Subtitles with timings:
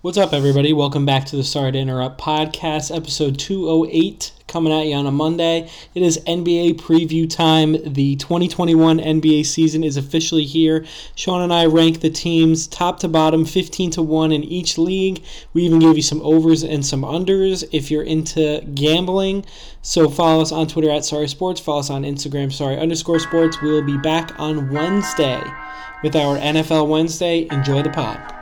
[0.00, 0.72] What's up, everybody?
[0.72, 5.10] Welcome back to the Sorry to Interrupt podcast, episode 208, coming at you on a
[5.10, 5.68] Monday.
[5.92, 7.72] It is NBA preview time.
[7.84, 10.86] The 2021 NBA season is officially here.
[11.16, 15.20] Sean and I rank the teams top to bottom, 15 to 1 in each league.
[15.52, 19.46] We even gave you some overs and some unders if you're into gambling.
[19.82, 23.60] So follow us on Twitter at Sorry Sports, follow us on Instagram, Sorry underscore sports.
[23.60, 25.42] We'll be back on Wednesday
[26.04, 27.48] with our NFL Wednesday.
[27.50, 28.37] Enjoy the pod.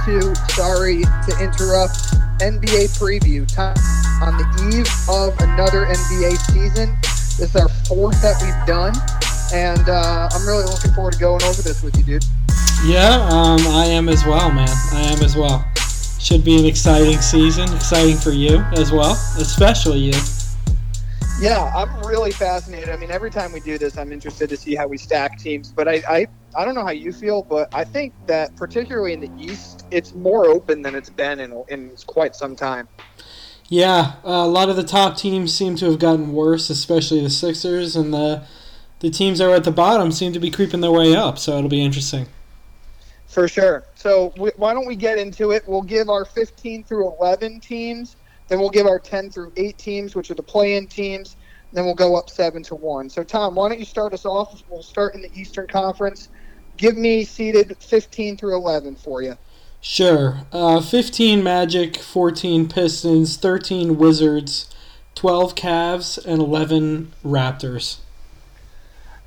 [0.00, 1.94] 2021-2022 Sorry to Interrupt
[2.40, 3.46] NBA preview.
[3.46, 3.76] Time
[4.22, 6.96] on the eve of another NBA season.
[7.02, 8.94] This is our fourth that we've done,
[9.52, 12.24] and uh, I'm really looking forward to going over this with you, dude.
[12.84, 14.68] Yeah, um, I am as well, man.
[14.92, 15.66] I am as well.
[16.18, 17.64] Should be an exciting season.
[17.74, 20.12] Exciting for you as well, especially you.
[21.40, 22.90] Yeah, I'm really fascinated.
[22.90, 25.72] I mean, every time we do this, I'm interested to see how we stack teams.
[25.72, 29.20] But I, I, I don't know how you feel, but I think that particularly in
[29.20, 32.88] the East, it's more open than it's been in, in quite some time.
[33.68, 37.30] Yeah, uh, a lot of the top teams seem to have gotten worse, especially the
[37.30, 38.44] Sixers, and the
[38.98, 41.38] the teams that are at the bottom seem to be creeping their way up.
[41.38, 42.26] So it'll be interesting.
[43.28, 43.84] For sure.
[43.94, 45.62] So w- why don't we get into it?
[45.66, 48.16] We'll give our 15 through 11 teams,
[48.48, 51.36] then we'll give our 10 through 8 teams, which are the play-in teams.
[51.72, 53.08] Then we'll go up seven to one.
[53.08, 54.62] So Tom, why don't you start us off?
[54.68, 56.28] We'll start in the Eastern Conference.
[56.80, 59.36] Give me seeded 15 through 11 for you.
[59.82, 60.46] Sure.
[60.50, 64.74] Uh, 15 Magic, 14 Pistons, 13 Wizards,
[65.14, 67.98] 12 Cavs, and 11 Raptors.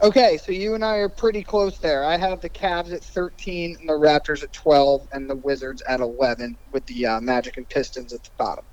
[0.02, 2.04] Okay, so you and I are pretty close there.
[2.04, 6.00] I have the Cavs at 13, and the Raptors at 12, and the Wizards at
[6.00, 8.66] 11, with the uh, Magic and Pistons at the bottom.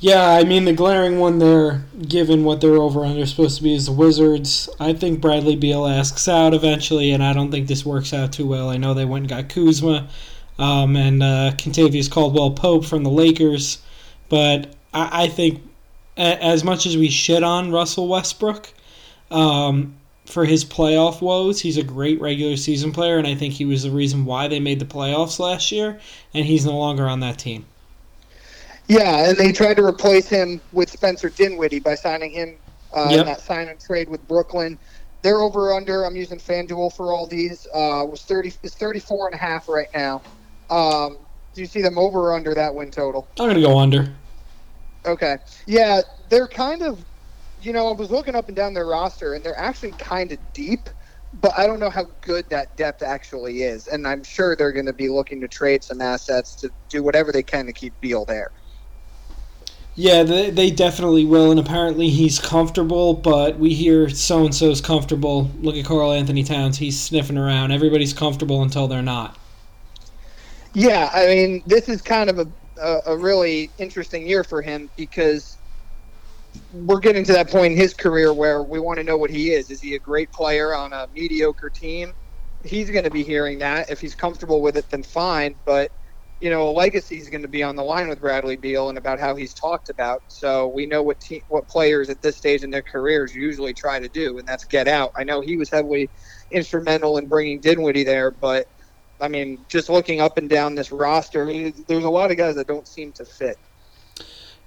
[0.00, 3.74] Yeah, I mean the glaring one there, given what their over under supposed to be,
[3.74, 4.68] is the Wizards.
[4.78, 8.46] I think Bradley Beal asks out eventually, and I don't think this works out too
[8.46, 8.70] well.
[8.70, 10.08] I know they went and got Kuzma
[10.58, 13.78] um, and uh, Kentavious Caldwell Pope from the Lakers,
[14.28, 15.62] but I, I think
[16.16, 18.72] a- as much as we shit on Russell Westbrook
[19.32, 19.96] um,
[20.26, 23.82] for his playoff woes, he's a great regular season player, and I think he was
[23.82, 25.98] the reason why they made the playoffs last year,
[26.34, 27.66] and he's no longer on that team.
[28.88, 32.58] Yeah, and they tried to replace him with Spencer Dinwiddie by signing him
[32.96, 33.20] uh, Yep.
[33.20, 34.78] in that sign and trade with Brooklyn.
[35.22, 39.34] Their over under, I'm using FanDuel for all these, uh, was 30 is 34 and
[39.34, 40.22] a half right now.
[40.70, 41.18] Um,
[41.54, 43.30] do you see them over or under that win total?
[43.38, 44.14] I'm gonna go under.
[45.06, 45.38] Okay.
[45.66, 46.00] Yeah,
[46.30, 47.04] they're kind of,
[47.58, 50.38] you know, I was looking up and down their roster, and they're actually kind of
[50.54, 50.88] deep,
[51.32, 53.86] but I don't know how good that depth actually is.
[53.88, 57.32] And I'm sure they're going to be looking to trade some assets to do whatever
[57.32, 58.52] they can to keep Beal there.
[59.98, 64.80] Yeah, they, they definitely will, and apparently he's comfortable, but we hear so and so's
[64.80, 65.50] comfortable.
[65.60, 67.72] Look at Karl Anthony Towns, he's sniffing around.
[67.72, 69.36] Everybody's comfortable until they're not.
[70.72, 72.46] Yeah, I mean, this is kind of a,
[72.80, 75.56] a, a really interesting year for him because
[76.72, 79.50] we're getting to that point in his career where we want to know what he
[79.50, 79.68] is.
[79.68, 82.12] Is he a great player on a mediocre team?
[82.64, 83.90] He's going to be hearing that.
[83.90, 85.56] If he's comfortable with it, then fine.
[85.64, 85.90] But
[86.40, 88.98] you know, a legacy is going to be on the line with Bradley Beal and
[88.98, 90.22] about how he's talked about.
[90.28, 93.98] So we know what te- what players at this stage in their careers usually try
[93.98, 95.12] to do, and that's get out.
[95.16, 96.08] I know he was heavily
[96.50, 98.68] instrumental in bringing Dinwiddie there, but
[99.20, 102.68] I mean, just looking up and down this roster, there's a lot of guys that
[102.68, 103.58] don't seem to fit.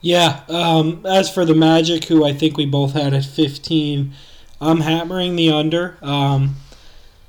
[0.02, 4.14] Yeah, um, as for the Magic, who I think we both had at 15,
[4.60, 5.98] I'm hammering the under.
[6.02, 6.56] Um,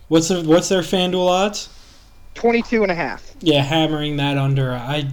[0.09, 1.69] what's, the, what's their FanDuel odds?
[2.35, 3.35] 22 and a half.
[3.41, 4.73] Yeah, hammering that under.
[4.73, 5.09] I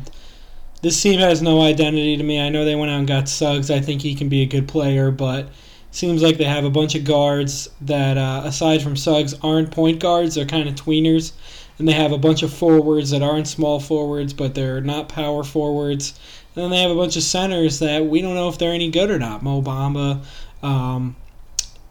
[0.81, 2.39] this team has no identity to me.
[2.39, 3.69] I know they went out and got Suggs.
[3.69, 5.49] I think he can be a good player, but
[5.91, 9.99] seems like they have a bunch of guards that, uh, aside from Suggs, aren't point
[9.99, 10.35] guards.
[10.35, 11.33] They're kind of tweeners,
[11.77, 15.43] and they have a bunch of forwards that aren't small forwards, but they're not power
[15.43, 16.17] forwards.
[16.55, 18.89] And then they have a bunch of centers that we don't know if they're any
[18.89, 19.43] good or not.
[19.43, 20.23] Mo Bamba,
[20.63, 21.15] um,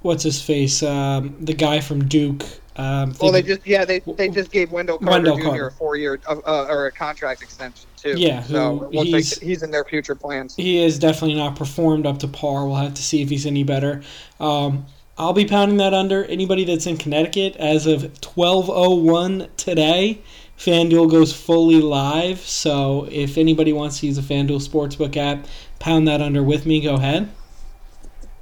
[0.01, 0.83] what's his face?
[0.83, 2.45] Um, the guy from Duke.
[2.79, 5.43] Um, Well, they just yeah they, they just gave Wendell Carter Wendell Jr.
[5.43, 5.67] Carter.
[5.67, 8.15] a four year uh, uh, or a contract extension too.
[8.17, 10.55] Yeah, so he's- he's in their future plans.
[10.55, 12.67] he is definitely not performed up to par.
[12.67, 14.03] We'll have to see if he's any better.
[14.39, 14.87] Um,
[15.19, 16.25] I'll be pounding that under.
[16.27, 20.21] Anybody that's in Connecticut as of 12:01 today
[20.57, 22.39] FanDuel goes fully live.
[22.41, 25.47] So if anybody wants to use a FanDuel Sportsbook app,
[25.81, 26.81] pound that under with me.
[26.81, 27.29] Go ahead.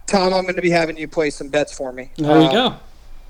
[0.06, 2.10] Tom, I'm going to be having you play some bets for me.
[2.16, 2.76] There you go.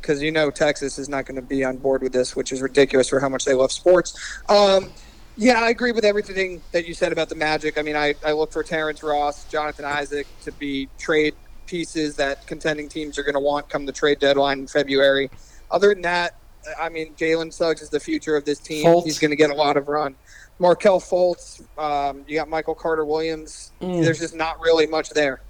[0.06, 2.62] Because you know Texas is not going to be on board with this, which is
[2.62, 4.40] ridiculous for how much they love sports.
[4.48, 4.90] Um,
[5.36, 7.76] yeah, I agree with everything that you said about the Magic.
[7.76, 11.34] I mean, I, I look for Terrence Ross, Jonathan Isaac to be trade
[11.66, 15.28] pieces that contending teams are going to want come the trade deadline in February.
[15.70, 16.36] Other than that,
[16.80, 18.86] I mean, Jalen Suggs is the future of this team.
[18.86, 19.04] Fultz.
[19.04, 20.14] He's going to get a lot of run.
[20.58, 23.72] Markelle Fultz, um, you got Michael Carter Williams.
[23.80, 24.02] Mm.
[24.02, 25.40] There's just not really much there.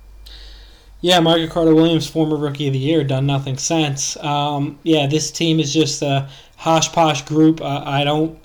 [1.06, 4.16] Yeah, Margaret Carter Williams, former Rookie of the Year, done nothing since.
[4.24, 7.60] Um, yeah, this team is just a hosh posh group.
[7.60, 8.36] Uh, I don't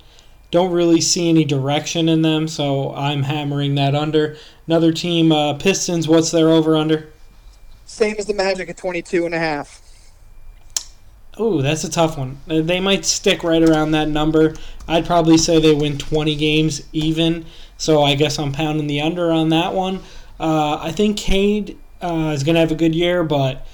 [0.51, 4.37] don't really see any direction in them, so I'm hammering that under.
[4.67, 6.07] Another team, uh, Pistons.
[6.07, 7.09] What's their over under?
[7.87, 9.81] Same as the Magic at 22 and a half.
[11.39, 12.37] Oh, that's a tough one.
[12.47, 14.53] Uh, They might stick right around that number.
[14.87, 17.43] I'd probably say they win 20 games even,
[17.79, 20.01] so I guess I'm pounding the under on that one.
[20.39, 23.65] Uh, I think Cade uh, is going to have a good year, but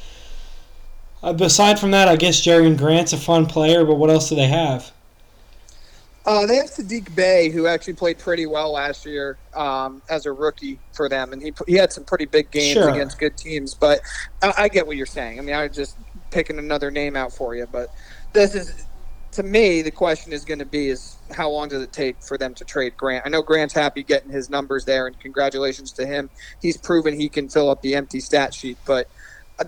[1.24, 4.35] uh, aside from that, I guess Jerami Grant's a fun player, but what else do
[4.35, 4.91] they have?
[6.25, 10.31] Uh, they have Sadiq Bey, who actually played pretty well last year um, as a
[10.31, 12.89] rookie for them, and he he had some pretty big games Sure.
[12.89, 13.74] against good teams.
[13.74, 14.01] But
[14.41, 15.39] I, I get what you're saying.
[15.39, 15.95] I mean, I was just
[16.31, 17.94] picking another name out for you, but
[18.33, 18.87] this is
[19.38, 22.39] to me the question is going to be is how long does it take for
[22.39, 23.24] them to trade Grant?
[23.24, 26.31] I know Grant's happy getting his numbers there, and congratulations to him.
[26.60, 29.07] He's proven he can fill up the empty stat sheet, but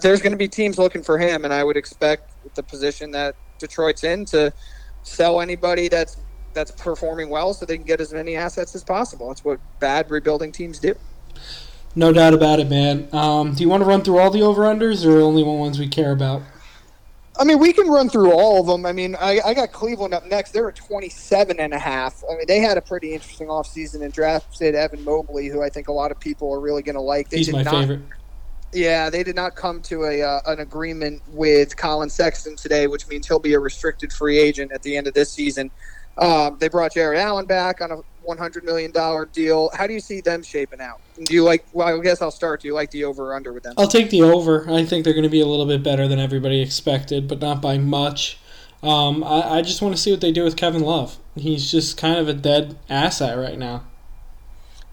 [0.01, 3.35] there's going to be teams looking for him, and I would expect the position that
[3.59, 4.51] Detroit's in to
[5.03, 6.19] sell anybody that's
[6.55, 9.27] that's performing well so they can get as many assets as possible.
[9.27, 10.95] That's what bad rebuilding teams do.
[11.95, 13.07] No doubt about it, man.
[13.13, 15.77] Um, do you want to run through all the over unders or only one ones
[15.77, 16.41] we care about?
[17.39, 18.85] I mean, we can run through all of them.
[18.85, 20.51] I mean, I, I got Cleveland up next.
[20.51, 22.21] They're at 27 and a half.
[22.29, 25.87] I mean, they had a pretty interesting offseason and drafted Evan Mobley, who I think
[25.87, 27.29] a lot of people are really going to like.
[27.29, 28.01] They He's did my not, favorite.
[28.73, 33.07] Yeah, they did not come to a uh, an agreement with Collin Sexton today, which
[33.07, 35.71] means he'll be a restricted free agent at the end of this season.
[36.17, 37.97] Um, they brought Jarrett Allen back on a
[38.29, 39.69] 100 million dollar deal.
[39.73, 41.01] How do you see them shaping out?
[41.23, 41.65] Do you like?
[41.73, 42.61] Well, I guess I'll start.
[42.61, 43.73] Do you like the over or under with them?
[43.77, 44.69] I'll take the over.
[44.69, 47.61] I think they're going to be a little bit better than everybody expected, but not
[47.61, 48.37] by much.
[48.81, 51.17] Um, I, I just want to see what they do with Kevin Love.
[51.35, 53.83] He's just kind of a dead asset right now.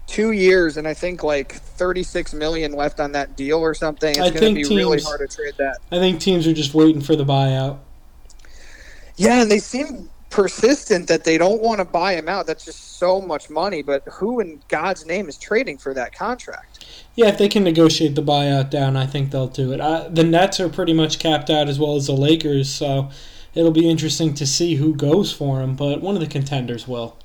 [0.07, 4.09] Two years, and I think like 36 million left on that deal or something.
[4.09, 5.77] It's going to be really teams- hard to trade that.
[5.91, 7.79] I think teams are just waiting for the buyout.
[9.15, 12.47] Yeah, and they seem persistent that they don't want to buy him out.
[12.47, 13.81] That's just so much money.
[13.81, 16.85] But who in God's name is trading for that contract?
[17.15, 19.81] Yeah, if they can negotiate the buyout down, I think they'll do it.
[19.81, 23.09] Uh, the Nets are pretty much capped out as well as the Lakers, so
[23.55, 25.75] it'll be interesting to see who goes for him.
[25.75, 27.17] But one of the contenders will.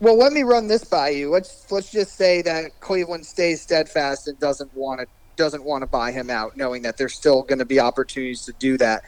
[0.00, 1.30] Well, let me run this by you.
[1.30, 5.06] Let's let's just say that Cleveland stays steadfast and doesn't want to
[5.36, 8.52] doesn't want to buy him out, knowing that there's still going to be opportunities to
[8.58, 9.02] do that.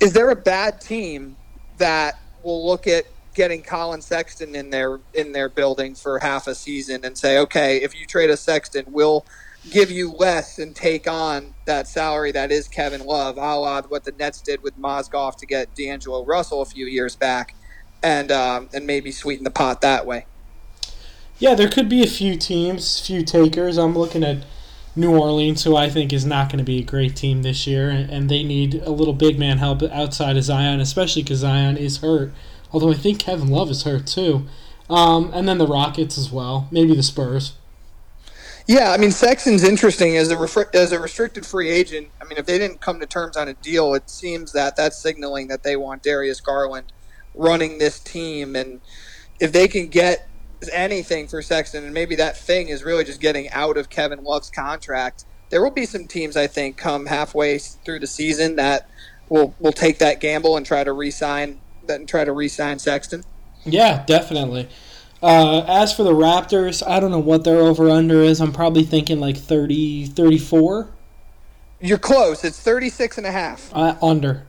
[0.00, 1.36] Is there a bad team
[1.82, 6.54] that will look at getting Collin Sexton in their in their building for half a
[6.54, 9.26] season and say, okay, if you trade a Sexton, we'll
[9.70, 14.04] give you less and take on that salary that is Kevin Love, a la what
[14.04, 17.56] the Nets did with Mozgov to get D'Angelo Russell a few years back,
[18.00, 20.26] and um, and maybe sweeten the pot that way.
[21.40, 23.76] Yeah, there could be a few teams, few takers.
[23.76, 24.44] I'm looking at
[24.94, 27.88] New Orleans, who I think is not going to be a great team this year,
[27.88, 31.98] and, they need a little big man help outside of Zion, especially because Zion is
[31.98, 32.32] hurt.
[32.72, 34.46] Although I think Kevin Love is hurt too.
[34.88, 36.68] Um, and then the Rockets as well.
[36.70, 37.54] Maybe the Spurs.
[38.66, 42.08] Yeah, I mean Sexton's interesting as a refri- as a restricted free agent.
[42.20, 44.96] I mean, if they didn't come to terms on a deal, it seems that that's
[44.96, 46.92] signaling that they want Darius Garland
[47.34, 48.80] running this team, and
[49.40, 50.28] if they can get
[50.72, 54.50] anything for Sexton, and maybe that thing is really just getting out of Kevin Love's
[54.50, 58.88] contract, there will be some teams I think come halfway through the season that
[59.28, 63.24] will will take that gamble and try to re-sign that and try to re-sign Sexton.
[63.64, 64.68] Yeah, definitely.
[65.22, 68.40] Uh, as for the Raptors, I don't know what their over under is.
[68.40, 70.88] I'm probably thinking like 30, 34
[71.80, 72.42] You're close.
[72.44, 73.70] It's 36 and a half.
[73.72, 74.46] uh, under.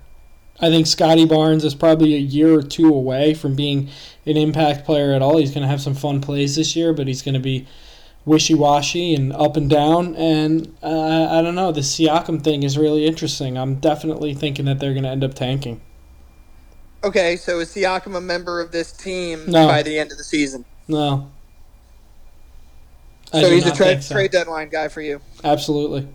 [0.64, 3.90] I think Scottie Barnes is probably a year or two away from being
[4.26, 5.38] an impact player at all.
[5.38, 7.68] He's going to have some fun plays this year, but he's going to be
[8.24, 10.16] wishy washy and up and down.
[10.16, 11.74] And uh, I don't know.
[11.74, 13.58] The Siakam thing is really interesting.
[13.58, 15.82] I'm definitely thinking that they're going to end up tanking.
[17.04, 19.68] Okay, so is Siakam a member of this team No.
[19.68, 20.64] by the end of the season?
[20.88, 21.30] No.
[23.34, 24.16] I so he's a trade so.
[24.16, 25.20] trade deadline guy for you.
[25.44, 26.08] Absolutely.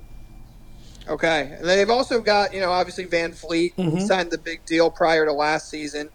[1.08, 4.06] Okay, and they've also got you know obviously VanVleet Mhm.
[4.06, 6.10] signed the big deal prior to last season.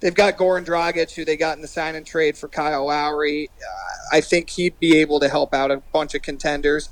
[0.00, 3.50] They've got Goran Dragic, who they got in the sign and trade for Kyle Lowry.
[3.60, 6.88] Uh, I think he'd be able to help out a bunch of contenders.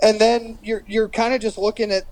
[0.00, 2.04] And then you're you're kind of just looking at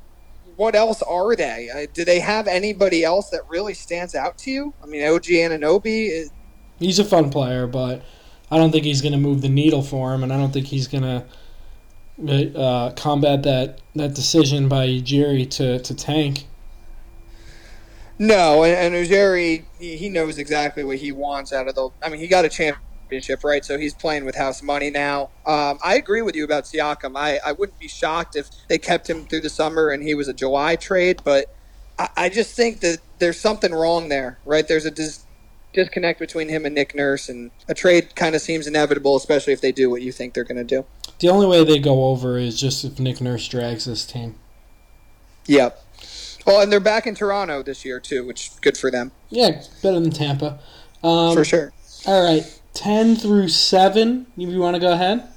[0.56, 1.68] what else are they?
[1.74, 4.74] Uh, do they have anybody else that really stands out to you?
[4.82, 6.08] I mean, OG Anunoby.
[6.10, 6.30] Is,
[6.78, 8.02] he's a fun player, but
[8.50, 10.66] I don't think he's going to move the needle for him, and I don't think
[10.66, 11.24] he's going to
[12.24, 16.46] uh, combat that that decision by Ujiri to to tank.
[18.18, 21.90] No, and, and Ujiri, he knows exactly what he wants out of the.
[22.02, 23.62] I mean, he got a championship, right?
[23.64, 25.30] So he's playing with house money now.
[25.44, 27.12] Um, I agree with you about Siakam.
[27.14, 30.28] I, I wouldn't be shocked if they kept him through the summer and he was
[30.28, 31.54] a July trade, but
[31.98, 34.66] I, I just think that there's something wrong there, right?
[34.66, 35.25] There's a dis-
[35.76, 39.60] disconnect between him and Nick Nurse, and a trade kind of seems inevitable, especially if
[39.60, 40.84] they do what you think they're going to do.
[41.20, 44.34] The only way they go over is just if Nick Nurse drags this team.
[45.46, 45.80] Yep.
[46.46, 49.12] Well, and they're back in Toronto this year too, which good for them.
[49.30, 50.58] Yeah, better than Tampa.
[51.04, 51.72] Um, for sure.
[52.06, 54.26] All right, ten through seven.
[54.36, 55.28] You want to go ahead?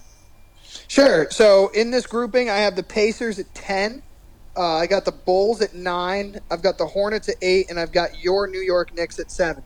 [0.88, 1.30] Sure.
[1.32, 4.04] So in this grouping, I have the Pacers at ten.
[4.56, 6.40] Uh, I got the Bulls at nine.
[6.52, 9.64] I've got the Hornets at eight, and I've got your New York Knicks at seven.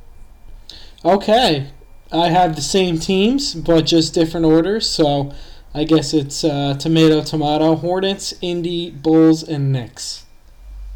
[1.05, 1.71] Okay,
[2.11, 4.89] I have the same teams, but just different orders.
[4.89, 5.33] So
[5.73, 7.75] I guess it's uh, tomato, tomato.
[7.75, 10.25] Hornets, Indy, Bulls, and Knicks.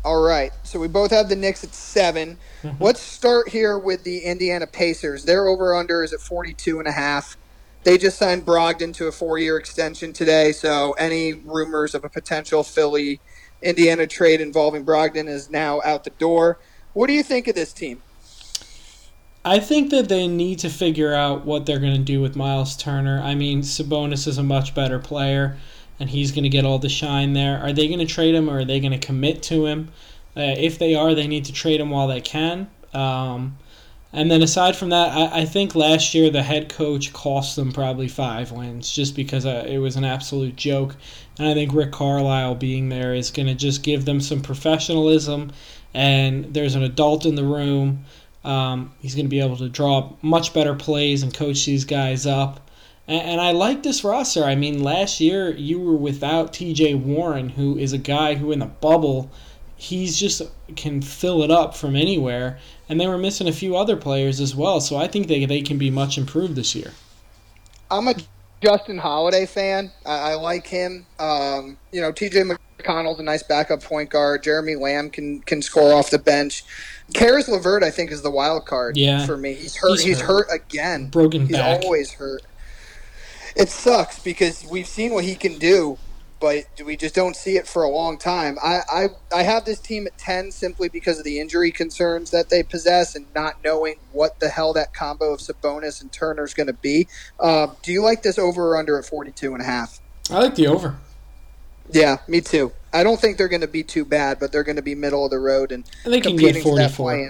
[0.05, 0.53] All right.
[0.63, 2.83] So we both have the Knicks at 7 let mm-hmm.
[2.83, 5.25] Let's start here with the Indiana Pacers.
[5.25, 7.35] Their over under is at 42 and a half.
[7.83, 10.53] They just signed Brogdon to a four year extension today.
[10.53, 13.19] So any rumors of a potential Philly
[13.61, 16.59] Indiana trade involving Brogdon is now out the door.
[16.93, 18.01] What do you think of this team?
[19.47, 22.75] I think that they need to figure out what they're going to do with Miles
[22.75, 23.21] Turner.
[23.23, 25.57] I mean, Sabonis is a much better player
[25.99, 27.59] and he's going to get all the shine there.
[27.59, 29.89] Are they going to trade him or are they going to commit to him?
[30.35, 32.69] Uh, if they are, they need to trade him while they can.
[32.93, 33.57] Um,
[34.13, 37.71] and then aside from that, I, I, think last year the head coach cost them
[37.71, 40.95] probably five wins just because uh, it was an absolute joke.
[41.37, 45.51] And I think Rick Carlisle being there is going to just give them some professionalism.
[45.93, 48.05] And there's an adult in the room.
[48.43, 52.25] Um, he's going to be able to draw much better plays and coach these guys
[52.25, 52.69] up.
[53.07, 54.43] And, and I like this roster.
[54.43, 56.95] I mean, last year you were without T.J.
[56.95, 59.31] Warren, who is a guy who in the bubble
[59.77, 60.41] he's just
[60.75, 62.59] can fill it up from anywhere.
[62.89, 65.61] And they were missing a few other players as well, so I think they they
[65.61, 66.93] can be much improved this year.
[67.89, 68.15] I'm a
[68.61, 69.91] Justin Holiday fan.
[70.05, 71.05] I, I like him.
[71.19, 72.43] Um, you know, T.J.
[72.79, 74.43] McConnell's a nice backup point guard.
[74.43, 76.63] Jeremy Lamb can can score off the bench.
[77.13, 79.25] Caris LeVert, I think, is the wild card yeah.
[79.25, 79.53] for me.
[79.53, 79.91] He's hurt.
[79.91, 80.47] He's, he's hurt.
[80.49, 80.61] hurt.
[80.61, 81.07] again.
[81.07, 81.77] Broken he's back.
[81.77, 82.41] He's always hurt
[83.57, 85.97] it sucks because we've seen what he can do,
[86.39, 88.57] but we just don't see it for a long time.
[88.63, 92.49] I, I, I have this team at 10 simply because of the injury concerns that
[92.49, 96.53] they possess and not knowing what the hell that combo of Sabonis and Turner is
[96.53, 97.07] going to be.
[97.39, 99.99] Uh, do you like this over or under at 42 and a half?
[100.29, 100.97] I like the over.
[101.91, 102.71] Yeah, me too.
[102.93, 105.25] I don't think they're going to be too bad, but they're going to be middle
[105.25, 107.29] of the road and competing for that play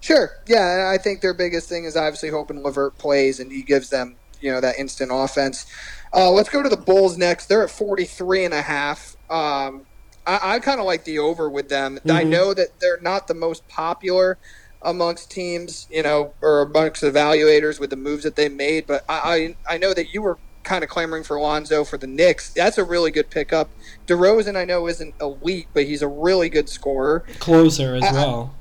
[0.00, 0.30] Sure.
[0.46, 4.16] Yeah, I think their biggest thing is obviously hoping LeVert plays and he gives them
[4.40, 5.66] you know that instant offense.
[6.14, 7.46] Uh, let's go to the Bulls next.
[7.46, 9.16] They're at 43 and a half.
[9.28, 9.82] Um,
[10.26, 11.96] I, I kind of like the over with them.
[11.96, 12.10] Mm-hmm.
[12.10, 14.38] I know that they're not the most popular
[14.82, 19.56] amongst teams, you know, or amongst evaluators with the moves that they made, but I,
[19.68, 22.50] I, I know that you were kind of clamoring for Lonzo for the Knicks.
[22.50, 23.70] That's a really good pickup.
[24.06, 27.24] DeRozan, I know, isn't elite, but he's a really good scorer.
[27.38, 28.54] Closer as I, well.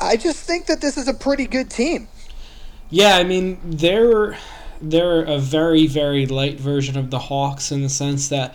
[0.00, 2.08] I just think that this is a pretty good team.
[2.88, 4.38] Yeah, I mean, they're
[4.80, 8.54] they're a very very light version of the Hawks in the sense that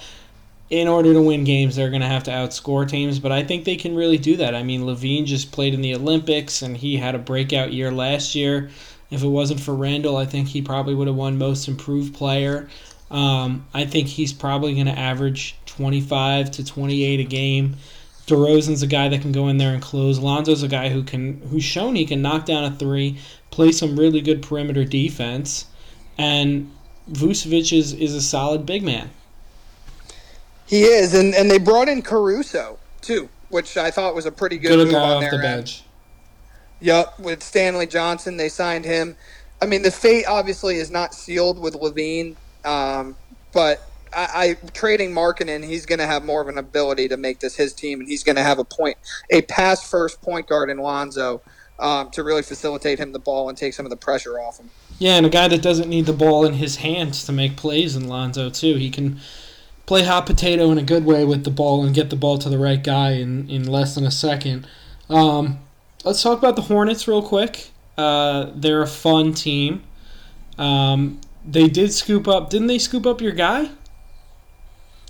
[0.69, 3.65] in order to win games they're going to have to outscore teams but I think
[3.65, 4.53] they can really do that.
[4.53, 8.35] I mean LaVine just played in the Olympics and he had a breakout year last
[8.35, 8.69] year.
[9.11, 12.69] If it wasn't for Randle, I think he probably would have won most improved player.
[13.11, 17.75] Um, I think he's probably going to average 25 to 28 a game.
[18.25, 20.17] DeRozan's a guy that can go in there and close.
[20.17, 23.17] Lonzo's a guy who can who's shown he can knock down a three,
[23.49, 25.65] play some really good perimeter defense
[26.17, 26.71] and
[27.11, 29.09] Vucevic is, is a solid big man.
[30.67, 34.57] He is, and, and they brought in Caruso too, which I thought was a pretty
[34.57, 35.43] good, good move on off their the end.
[35.43, 35.83] bench.
[36.81, 39.15] Yep, with Stanley Johnson, they signed him.
[39.61, 42.35] I mean, the fate obviously is not sealed with LaVine,
[42.65, 43.15] um,
[43.53, 47.39] but I, I trading Markkanen, he's going to have more of an ability to make
[47.39, 48.97] this his team, and he's going to have a point,
[49.29, 51.41] a pass first point guard in Lonzo
[51.79, 54.69] um, to really facilitate him the ball and take some of the pressure off him.
[54.99, 57.95] Yeah, and a guy that doesn't need the ball in his hands to make plays
[57.95, 58.75] in Lonzo too.
[58.75, 59.19] He can
[59.85, 62.49] play hot potato in a good way with the ball and get the ball to
[62.49, 64.67] the right guy in, in less than a second.
[65.09, 65.59] Um,
[66.03, 67.69] let's talk about the Hornets real quick.
[67.97, 69.83] Uh, they're a fun team.
[70.57, 72.49] Um, they did scoop up.
[72.49, 73.69] Didn't they scoop up your guy?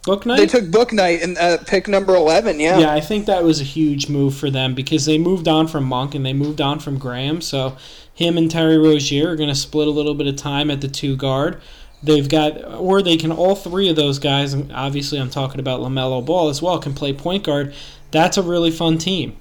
[0.03, 0.38] Bouknight.
[0.38, 2.60] They took Bouknight in uh, pick number eleven.
[2.60, 2.79] Yeah.
[2.79, 5.83] Yeah, I think that was a huge move for them because they moved on from
[5.83, 7.39] Monk and they moved on from Graham.
[7.39, 7.77] So
[8.13, 10.88] him and Terry Rozier are going to split a little bit of time at the
[10.88, 11.62] two guard.
[12.01, 14.53] They've got, or they can all three of those guys.
[14.53, 16.79] And obviously, I'm talking about Lamelo Ball as well.
[16.79, 17.75] Can play point guard.
[18.10, 19.38] That's a really fun team.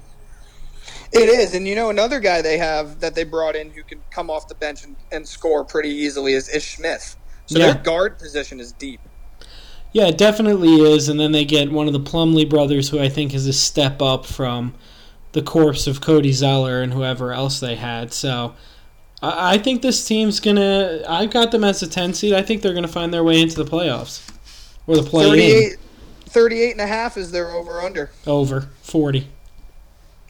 [1.13, 3.99] It is, and you know another guy they have that they brought in who can
[4.11, 7.17] come off the bench and, and score pretty easily is Ish Smith.
[7.47, 7.73] So Yeah.
[7.73, 9.01] their guard position is deep.
[9.91, 11.09] Yeah, it definitely is.
[11.09, 14.01] And then they get one of the Plumlee brothers, who I think is a step
[14.01, 14.73] up from
[15.33, 18.13] the corpse of Cody Zeller and whoever else they had.
[18.13, 18.53] So
[19.21, 21.01] I, I think this team's gonna.
[21.09, 22.33] I've got them as a ten seed.
[22.33, 24.25] I think they're gonna find their way into the playoffs
[24.87, 25.77] or the play in 38,
[26.27, 28.11] 38 and a half is their over under.
[28.25, 29.27] over forty.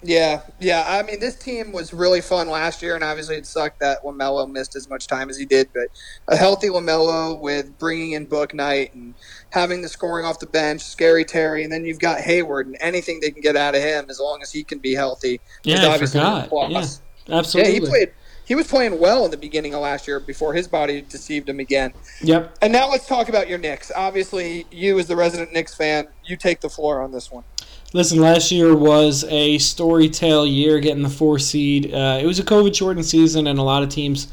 [0.04, 0.84] Yeah, yeah.
[0.88, 4.50] I mean, this team was really fun last year, and obviously it sucked that Lamelo
[4.50, 5.70] missed as much time as he did.
[5.74, 5.90] But
[6.28, 9.14] a healthy Lamelo with bringing in Bouknight and
[9.52, 13.20] having the scoring off the bench, Scary Terry, and then you've got Hayward, and anything
[13.20, 15.40] they can get out of him as long as he can be healthy.
[15.64, 16.50] Yeah, I forgot.
[16.52, 16.86] Yeah,
[17.30, 17.74] absolutely.
[17.74, 18.12] Yeah, he played.
[18.44, 21.60] He was playing well in the beginning of last year before his body deceived him
[21.60, 21.94] again.
[22.22, 22.58] Yep.
[22.62, 23.92] And now let's talk about your Knicks.
[23.96, 27.46] Obviously, you as the resident Knicks fan, you take the floor on this one.
[27.94, 31.94] Listen, last year was a story tale year getting the four seed.
[31.94, 34.32] Uh, it was a COVID shortened season, and a lot of teams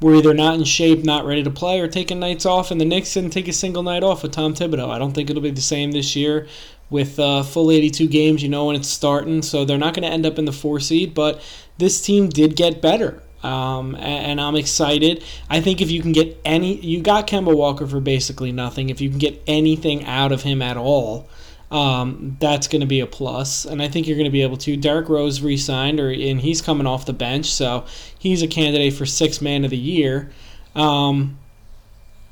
[0.00, 2.70] were either not in shape, not ready to play, or taking nights off.
[2.70, 4.90] And the Knicks didn't take a single night off with Tom Thibodeau.
[4.90, 6.46] I don't think it'll be the same this year
[6.88, 8.44] with uh, full 82 games.
[8.44, 10.78] You know when it's starting, so they're not going to end up in the four
[10.78, 11.14] seed.
[11.14, 11.42] But
[11.78, 13.20] this team did get better.
[13.42, 15.24] Um, and I'm excited.
[15.50, 18.88] I think if you can get any, you got Kemba Walker for basically nothing.
[18.88, 21.28] If you can get anything out of him at all,
[21.74, 24.56] um, that's going to be a plus, and I think you're going to be able
[24.58, 24.76] to.
[24.76, 27.84] Derrick Rose re-signed, or and he's coming off the bench, so
[28.16, 30.30] he's a candidate for six man of the year.
[30.76, 31.36] Um,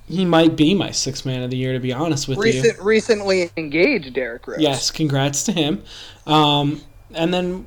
[0.06, 2.72] he might be my six man of the year, to be honest with you.
[2.80, 4.60] Recently engaged Derrick Rose.
[4.60, 5.82] Yes, congrats to him.
[6.24, 6.80] Um,
[7.12, 7.66] and then,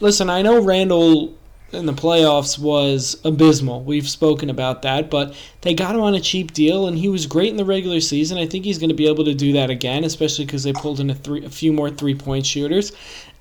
[0.00, 1.38] listen, I know Randle
[1.74, 3.82] in the playoffs was abysmal.
[3.82, 7.26] We've spoken about that, but they got him on a cheap deal, and he was
[7.26, 8.38] great in the regular season.
[8.38, 11.00] I think he's going to be able to do that again, especially because they pulled
[11.00, 12.92] in a, three, a few more three point shooters.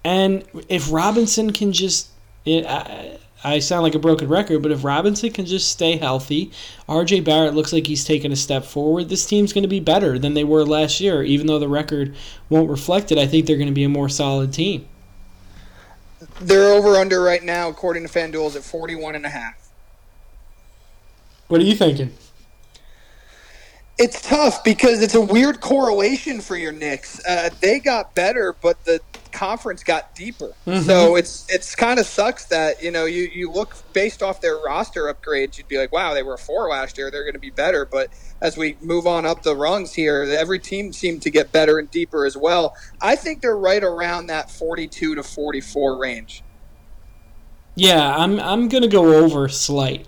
[0.04, 2.10] And if Robinson can just.
[2.46, 6.52] It, I, I sound like a broken record, but if Robinson can just stay healthy,
[6.88, 9.10] RJ Barrett looks like he's taken a step forward.
[9.10, 12.16] This team's going to be better than they were last year, even though the record
[12.50, 13.18] won't reflect it.
[13.18, 14.88] I think they're going to be a more solid team.
[16.42, 19.70] They're over under right now, according to FanDuel, is at 41 and a half.
[21.48, 22.14] What are you thinking?
[24.00, 27.24] It's tough because it's a weird correlation for your Knicks.
[27.26, 29.00] Uh, they got better, but the
[29.32, 30.54] conference got deeper.
[30.66, 30.84] Mhm.
[30.84, 34.58] So it's it's kind of sucks that you know you you look based off their
[34.58, 37.40] roster upgrades, you'd be like, wow, they were a four last year, they're going to
[37.40, 37.86] be better.
[37.86, 38.10] But
[38.42, 41.90] as we move on up the rungs here, every team seemed to get better and
[41.92, 42.76] deeper as well.
[43.00, 46.44] I think they're right around that forty-two to forty-four range.
[47.76, 50.08] Yeah, I'm I'm going to go over slight.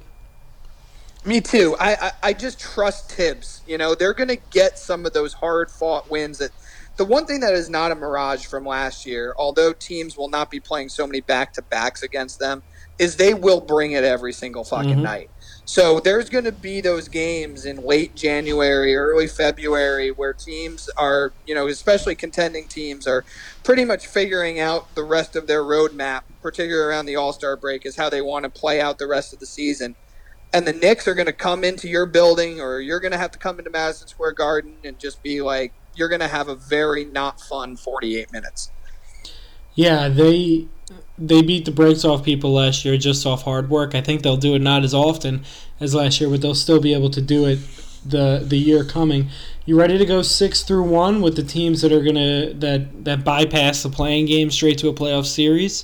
[1.26, 1.78] Me too.
[1.80, 3.64] I, I, I just trust Thibs.
[3.68, 6.52] You know, they're going to get some of those hard fought wins that
[6.98, 10.52] the one thing that is not a mirage from last year, although teams will not
[10.52, 12.64] be playing so many back to backs against them,
[13.00, 15.04] is they will bring it every single fucking Mhm.
[15.04, 15.32] night.
[15.66, 21.36] So there's going to be those games in late January, early February where teams are,
[21.46, 23.26] you know, especially contending teams are
[23.64, 27.86] pretty much figuring out the rest of their roadmap, particularly around the All Star break,
[27.86, 29.98] is how they want to play out the rest of the season
[30.56, 33.32] and the Knicks are going to come into your building, or you're going to have
[33.32, 36.56] to come into Madison Square Garden and just be like, you're going to have a
[36.56, 38.72] very not fun 48 minutes.
[39.76, 40.70] Yeah, they
[41.18, 43.96] they beat the brakes off people last year just off hard work.
[43.96, 45.44] I think they'll do it not as often
[45.82, 47.60] as last year, but they'll still be able to do it
[48.06, 49.28] the the year coming.
[49.66, 53.26] You ready to go six through one with the teams that are gonna that that
[53.26, 55.84] bypass the playing game straight to a playoff series?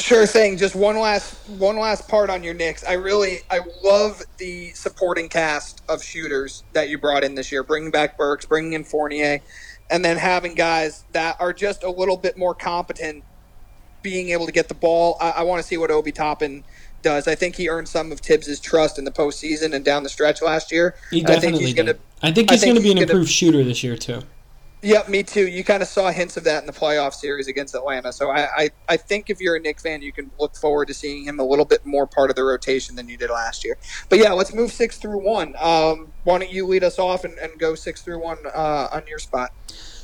[0.00, 0.56] Sure thing.
[0.58, 2.84] Just one last one last part on your Knicks.
[2.84, 7.62] I really I love the supporting cast of shooters that you brought in this year.
[7.62, 9.40] Bringing back Burks, bringing in Fournier,
[9.90, 13.24] and then having guys that are just a little bit more competent,
[14.02, 15.16] being able to get the ball.
[15.20, 16.64] I, I want to see what Obi Toppin
[17.02, 17.26] does.
[17.28, 20.42] I think he earned some of Thibs' trust in the postseason and down the stretch
[20.42, 20.96] last year.
[21.10, 23.12] He I think definitely he's gonna I think he's going to be an he's gonna-
[23.12, 24.22] improved shooter this year too.
[24.84, 25.48] Yep, me too.
[25.48, 28.12] You kind of saw hints of that in the playoff series against Atlanta.
[28.12, 30.94] So I, I, I think if you're a Knick fan, you can look forward to
[30.94, 33.78] seeing him a little bit more part of the rotation than you did last year.
[34.10, 35.54] But yeah, let's move six through one.
[35.58, 39.06] Um, why don't you lead us off and, and go six through one uh, on
[39.06, 39.52] your spot?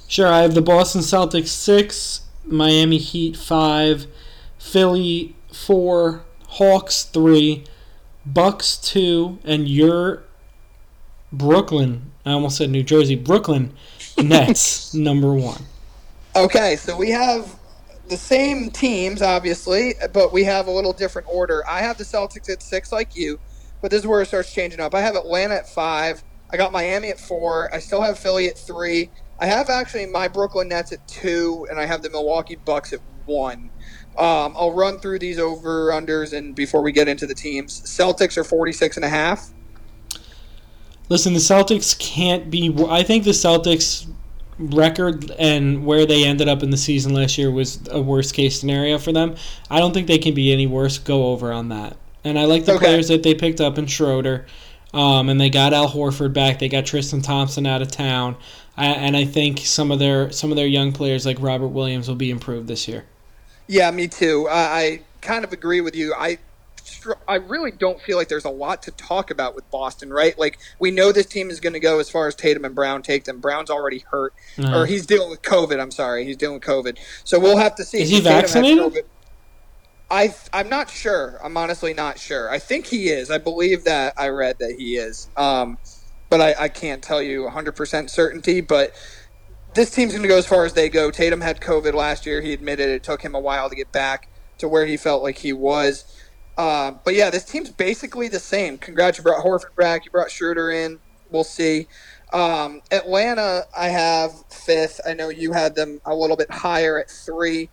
[0.09, 4.07] Sure, I have the Boston Celtics six, Miami Heat five,
[4.59, 7.65] Philly four, Hawks three,
[8.25, 10.23] Bucks two, and your
[11.31, 12.13] Brooklyn.
[12.25, 13.15] I almost said New Jersey.
[13.15, 13.75] Brooklyn
[14.23, 15.63] Nets number one.
[16.37, 17.57] Okay, so we have
[18.09, 21.67] the same teams, obviously, but we have a little different order.
[21.69, 23.39] I have the Celtics at six, like you,
[23.81, 24.95] but this is where it starts changing up.
[24.95, 26.23] I have Atlanta at five.
[26.51, 27.73] I got Miami at four.
[27.75, 29.11] I still have Philly at three.
[29.39, 33.01] I have actually my Brooklyn Nets at two, and I have the Milwaukee Bucks at
[33.27, 33.71] one.
[34.19, 37.81] Um, I'll run through these over unders and before we get into the teams.
[37.83, 39.51] Celtics are 46 and a half.
[41.11, 42.75] Listen, the Celtics can't be.
[42.89, 44.07] I think the Celtics
[44.59, 48.59] record and where they ended up in the season last year was a worst case
[48.61, 49.35] scenario for them.
[49.71, 50.99] I don't think they can be any worse.
[50.99, 51.97] Go over on that.
[52.25, 52.87] And I like the Okay.
[52.87, 54.47] players that they picked up in Schroeder.
[54.93, 56.59] Um, and they got Al Horford back.
[56.59, 58.37] They got Tristan Thompson out of town.
[58.77, 62.09] I, and I think some of their some of their young players like Robert Williams
[62.09, 63.05] will be improved this year.
[63.69, 64.49] Yeah, me too.
[64.49, 66.15] I, I kind of agree with you.
[66.19, 66.39] I
[67.01, 70.39] str- I really don't feel like there's a lot to talk about with Boston, right?
[70.39, 73.03] Like we know this team is going to go as far as Tatum and Brown
[73.03, 73.41] take them.
[73.41, 75.81] Brown's already hurt, Uh, or he's dealing with COVID.
[75.81, 76.99] I'm sorry, he's dealing with COVID.
[77.25, 78.03] So we'll have to see.
[78.03, 79.05] Is he Tatum vaccinated?
[80.11, 81.39] I I'm not sure.
[81.43, 82.51] I'm honestly not sure.
[82.51, 83.31] I think he is.
[83.31, 85.29] I believe that I read that he is.
[85.37, 85.79] Um,
[86.29, 88.61] but I, I can't tell you 100% certainty.
[88.61, 88.95] But
[89.75, 91.11] this team's going to go as far as they go.
[91.11, 92.41] Tatum had COVID last year.
[92.41, 95.39] He admitted it took him a while to get back to where he felt like
[95.39, 96.05] he was.
[96.61, 98.77] Uh, but yeah, this team's basically the same.
[98.77, 100.05] Congrats, you brought Horford back.
[100.05, 100.99] You brought Schroeder in.
[101.31, 101.87] We'll see.
[102.35, 105.01] Um, Atlanta, I have fifth.
[105.07, 107.71] I know you had them a little bit higher at three.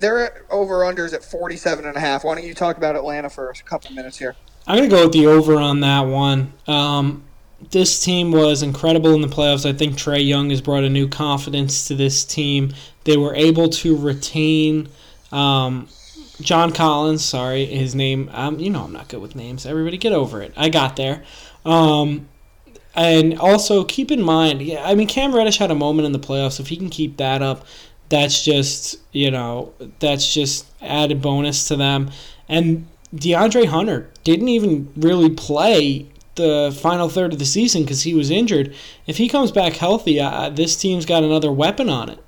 [0.00, 2.24] They're over unders at 47 and a half.
[2.24, 4.34] Why don't you talk about Atlanta for a couple minutes here?
[4.66, 6.54] I'm gonna go with the over on that one.
[6.66, 7.22] Um,
[7.70, 9.64] this team was incredible in the playoffs.
[9.64, 12.74] I think Trae Young has brought a new confidence to this team.
[13.04, 14.88] They were able to retain
[15.30, 15.86] um,
[16.40, 17.24] John Collins.
[17.24, 18.30] Sorry, his name.
[18.32, 19.66] Um, you know I'm not good with names.
[19.66, 20.52] Everybody, get over it.
[20.56, 21.22] I got there.
[21.64, 22.28] Um,
[22.94, 26.18] and also keep in mind, yeah, I mean Cam Reddish had a moment in the
[26.18, 26.60] playoffs.
[26.60, 27.66] If he can keep that up,
[28.08, 32.10] that's just you know that's just added bonus to them.
[32.48, 38.14] And DeAndre Hunter didn't even really play the final third of the season because he
[38.14, 38.74] was injured.
[39.06, 42.18] If he comes back healthy, uh, this team's got another weapon on it.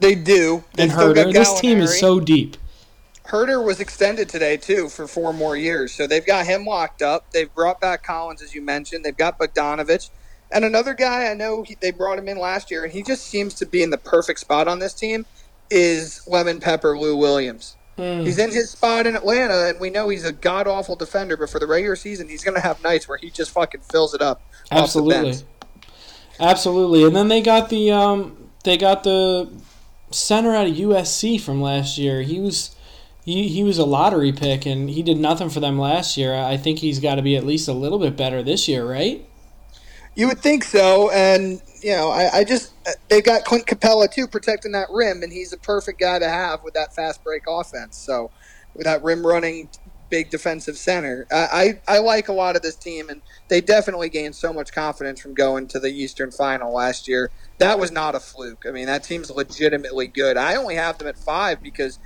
[0.00, 0.64] They do.
[0.74, 2.56] They And Huerter, this team is so deep.
[3.28, 7.30] Huerter was extended today too for four more years, so they've got him locked up.
[7.30, 9.04] They've brought back Collins, as you mentioned.
[9.04, 10.08] They've got Bogdanovich,
[10.50, 13.26] and another guy I know he, they brought him in last year, and he just
[13.26, 15.26] seems to be in the perfect spot on this team.
[15.70, 17.76] Is Lemon Pepper Lou Williams?
[17.96, 18.20] Hmm.
[18.20, 21.36] He's in his spot in Atlanta, and we know he's a god awful defender.
[21.36, 24.14] But for the regular season, he's going to have nights where he just fucking fills
[24.14, 24.40] it up.
[24.70, 25.34] Absolutely,
[26.40, 27.04] absolutely.
[27.04, 29.50] And then they got the um, they got the
[30.10, 32.22] center out of USC from last year.
[32.22, 32.74] He was
[33.28, 36.34] he, he was a lottery pick, and he did nothing for them last year.
[36.34, 39.22] I think he's got to be at least a little bit better this year, right?
[40.14, 44.10] You would think so, and you know, I, I just uh, they got Clint Capela
[44.10, 47.42] too protecting that rim, and he's a perfect guy to have with that fast break
[47.46, 47.98] offense.
[47.98, 48.30] So,
[48.74, 49.68] with that rim running,
[50.08, 54.08] big defensive center, I, I I like a lot of this team, and they definitely
[54.08, 57.30] gained so much confidence from going to the Eastern Final last year.
[57.58, 58.64] That was not a fluke.
[58.66, 60.38] I mean, that team's legitimately good.
[60.38, 61.98] I only have them at five because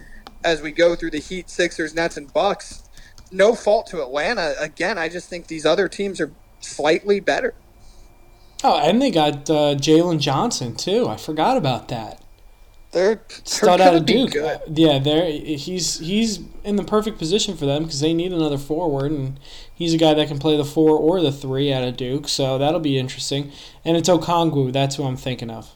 [0.45, 2.89] as we go through the Heat, Sixers, Nets, and Bucks,
[3.31, 4.55] no fault to Atlanta.
[4.59, 7.55] Again, I just think these other teams are slightly better.
[8.65, 11.09] Oh, and they got uh, Jalen Johnson too.
[11.09, 12.23] I forgot about that.
[12.93, 14.33] They're, they're Stud out of Duke.
[14.33, 14.61] good.
[14.75, 19.11] Yeah, they're he's he's in the perfect position for them because they need another forward,
[19.11, 19.41] and
[19.75, 22.29] he's a guy that can play the four or the three out of Duke.
[22.29, 23.51] So that'll be interesting.
[23.85, 24.73] And it's Okongwu.
[24.73, 25.75] That's who I'm thinking of.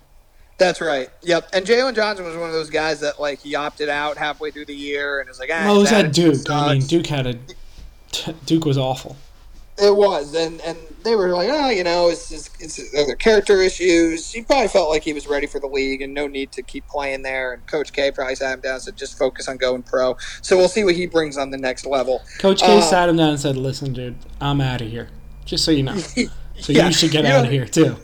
[0.59, 1.11] That's right.
[1.23, 1.51] Yep.
[1.53, 4.66] And Jalen Johnson was one of those guys that like he opted out halfway through
[4.66, 6.49] the year and was like, ah, Well, it was at Duke.
[6.49, 6.87] I mean.
[6.87, 7.38] Duke had a
[8.47, 9.16] Duke was awful.
[9.79, 13.61] It was, and and they were like, oh, you know, it's just, it's other character
[13.61, 14.33] issues.
[14.33, 16.87] He probably felt like he was ready for the league and no need to keep
[16.88, 17.53] playing there.
[17.53, 20.16] And Coach K probably sat him down and said, just focus on going pro.
[20.40, 22.23] So we'll see what he brings on the next level.
[22.38, 25.11] Coach K Uh, sat him down and said, "Listen, dude, I'm out of here.
[25.45, 25.97] Just so you know.
[26.59, 27.97] So Yeah, you should get you out of here too."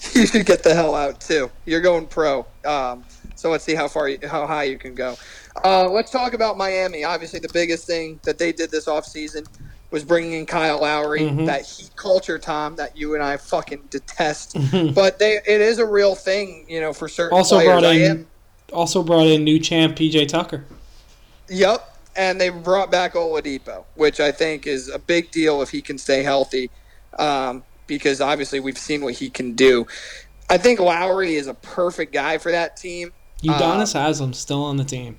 [0.14, 1.50] you should get the hell out too.
[1.66, 2.46] You're going pro.
[2.64, 5.16] Um, so let's see how far, you, how high you can go.
[5.64, 7.04] Uh, let's talk about Miami.
[7.04, 9.46] Obviously, the biggest thing that they did this offseason
[9.90, 11.20] was bringing in Kyle Lowry.
[11.20, 11.46] Mhm.
[11.46, 14.56] That heat culture, Tom, that you and I fucking detest.
[14.94, 17.80] but they, it is a real thing, you know, for certain Also players.
[17.80, 18.26] brought in am-
[18.72, 20.64] also brought in new champ PJ Tucker.
[21.48, 21.96] Yep.
[22.16, 25.96] And they brought back Oladipo, which I think is a big deal if he can
[25.98, 26.68] stay healthy,
[27.18, 29.86] um, because obviously we've seen what he can do.
[30.48, 33.12] I think Lowry is a perfect guy for that team.
[33.42, 35.18] Udonis Haslem's still on the team.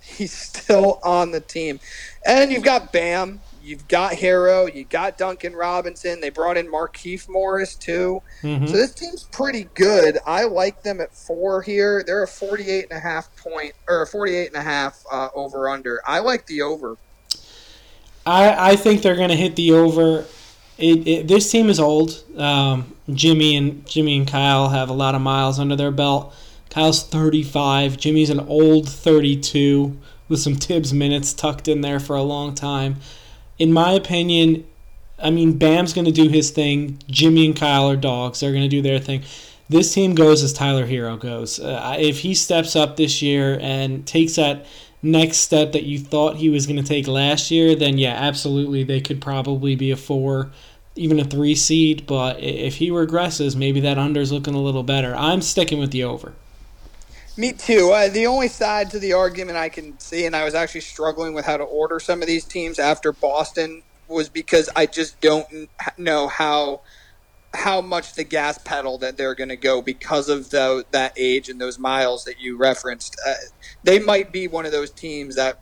[0.00, 1.80] he's still on the team.
[2.24, 6.20] And you've got Bam, you've got Herro, you got Duncan Robinson.
[6.20, 8.22] They brought in Markieff Morris too.
[8.42, 8.66] Mhm.
[8.68, 10.18] So this team's pretty good.
[10.26, 12.02] I like them at four here.
[12.04, 15.68] They're a 48 and a half point or a 48 and a half uh, over
[15.68, 16.00] under.
[16.06, 16.96] I like the over.
[18.26, 20.24] I, I think they're going to hit the over.
[20.80, 22.22] It, it, this team is old.
[22.36, 26.34] Um, Jimmy and Jimmy and Kyle have a lot of miles under their belt.
[26.70, 27.96] Kyle's 35.
[27.96, 29.96] Jimmy's an old 32
[30.28, 32.96] with some Thibs minutes tucked in there for a long time.
[33.58, 34.64] In my opinion,
[35.22, 36.98] I mean, Bam's going to do his thing.
[37.08, 38.40] Jimmy and Kyle are dogs.
[38.40, 39.22] They're going to do their thing.
[39.68, 41.60] This team goes as Tyler Herro goes.
[41.60, 44.66] Uh, if he steps up this year and takes that
[45.02, 48.82] next step that you thought he was going to take last year, then yeah, absolutely,
[48.82, 50.50] they could probably be a four,
[51.00, 52.06] even a three seed.
[52.06, 55.14] But if he regresses, maybe that under's looking a little better.
[55.16, 56.34] I'm sticking with the over.
[57.36, 57.90] Me too.
[57.92, 61.32] Uh, the only side to the argument I can see, and I was actually struggling
[61.32, 65.70] with how to order some of these teams after Boston, was because I just don't
[65.96, 66.82] know how
[67.52, 71.48] how much the gas pedal that they're going to go because of the, that age
[71.48, 73.16] and those miles that you referenced.
[73.26, 73.34] Uh,
[73.82, 75.58] they might be one of those teams that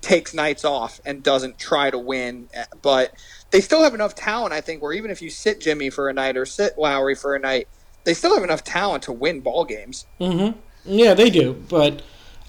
[0.00, 3.14] takes nights off and doesn't try to win, uh, but
[3.50, 4.52] they still have enough talent.
[4.52, 7.34] I think where even if you sit Jimmy for a night or sit Lowry for
[7.34, 7.68] a night,
[8.04, 10.06] they still have enough talent to win ball games.
[10.20, 10.58] Mm-hmm.
[10.84, 11.64] Yeah, they do.
[11.68, 12.02] But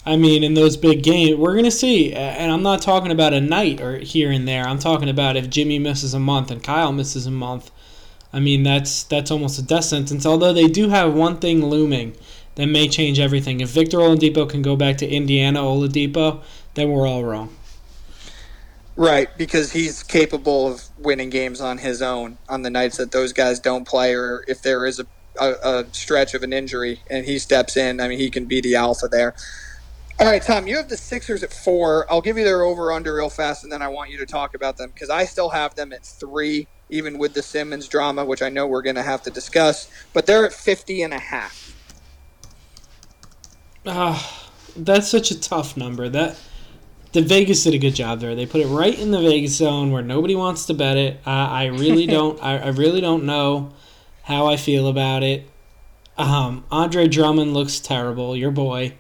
[0.05, 2.13] I mean, in those big games, we're gonna see.
[2.13, 4.63] And I'm not talking about a night or here and there.
[4.65, 7.71] I'm talking about if Jimmy misses a month and Kyle misses a month.
[8.31, 10.25] I mean, that's that's almost a death sentence.
[10.25, 12.15] Although they do have one thing looming
[12.55, 13.59] that may change everything.
[13.61, 16.41] If Victor Oladipo can go back to Indiana Oladipo,
[16.73, 17.55] then we're all wrong.
[18.99, 23.31] Right, because he's capable of winning games on his own on the nights that those
[23.31, 25.05] guys don't play, or if there is a,
[25.39, 28.01] a, a stretch of an injury and he steps in.
[28.01, 29.35] I mean, he can be the alpha there.
[30.19, 32.11] All right, Tom, you have the Sixers at four.
[32.11, 34.53] I'll give you their over under real fast, and then I want you to talk
[34.53, 38.41] about them because I still have them at three, even with the Simmons drama, which
[38.41, 39.89] I know we're going to have to discuss.
[40.11, 41.73] But they're at 50 and a half.
[43.85, 46.09] Ah, that's such a tough number.
[46.09, 46.37] That
[47.11, 48.35] the Vegas did a good job there.
[48.35, 51.19] They put it right in the Vegas zone where nobody wants to bet it.
[51.25, 52.41] I, I really don't.
[52.43, 53.71] I, I really don't know
[54.23, 55.49] how I feel about it.
[56.17, 58.35] Um, Andre Drummond looks terrible.
[58.35, 58.93] Your boy.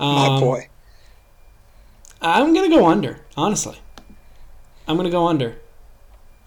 [0.00, 0.68] Um, My boy.
[2.20, 3.20] I'm gonna go under.
[3.36, 3.78] Honestly,
[4.86, 5.56] I'm gonna go under.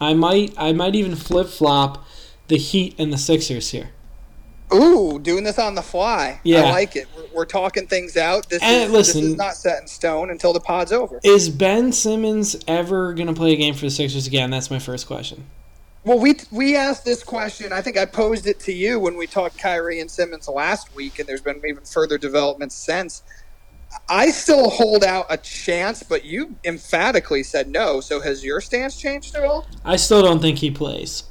[0.00, 0.54] I might.
[0.58, 2.06] I might even flip flop
[2.48, 3.90] the Heat and the Sixers here.
[4.74, 6.40] Ooh, doing this on the fly.
[6.44, 6.62] Yeah.
[6.64, 7.06] I like it.
[7.16, 8.48] We're, we're talking things out.
[8.48, 11.20] This And is listen- this is not set in stone until the pod's over.
[11.22, 14.50] Is Ben Simmons ever gonna play a game for the Sixers again?
[14.50, 15.44] That's my first question.
[16.04, 17.72] Well, we we asked this question.
[17.72, 21.18] I think I posed it to you when we talked Kyrie and Simmons last week,
[21.20, 23.22] and there's been even further developments since.
[24.08, 28.00] I still hold out a chance, but you emphatically said no.
[28.00, 29.66] So has your stance changed at all?
[29.84, 31.24] I still don't think he plays.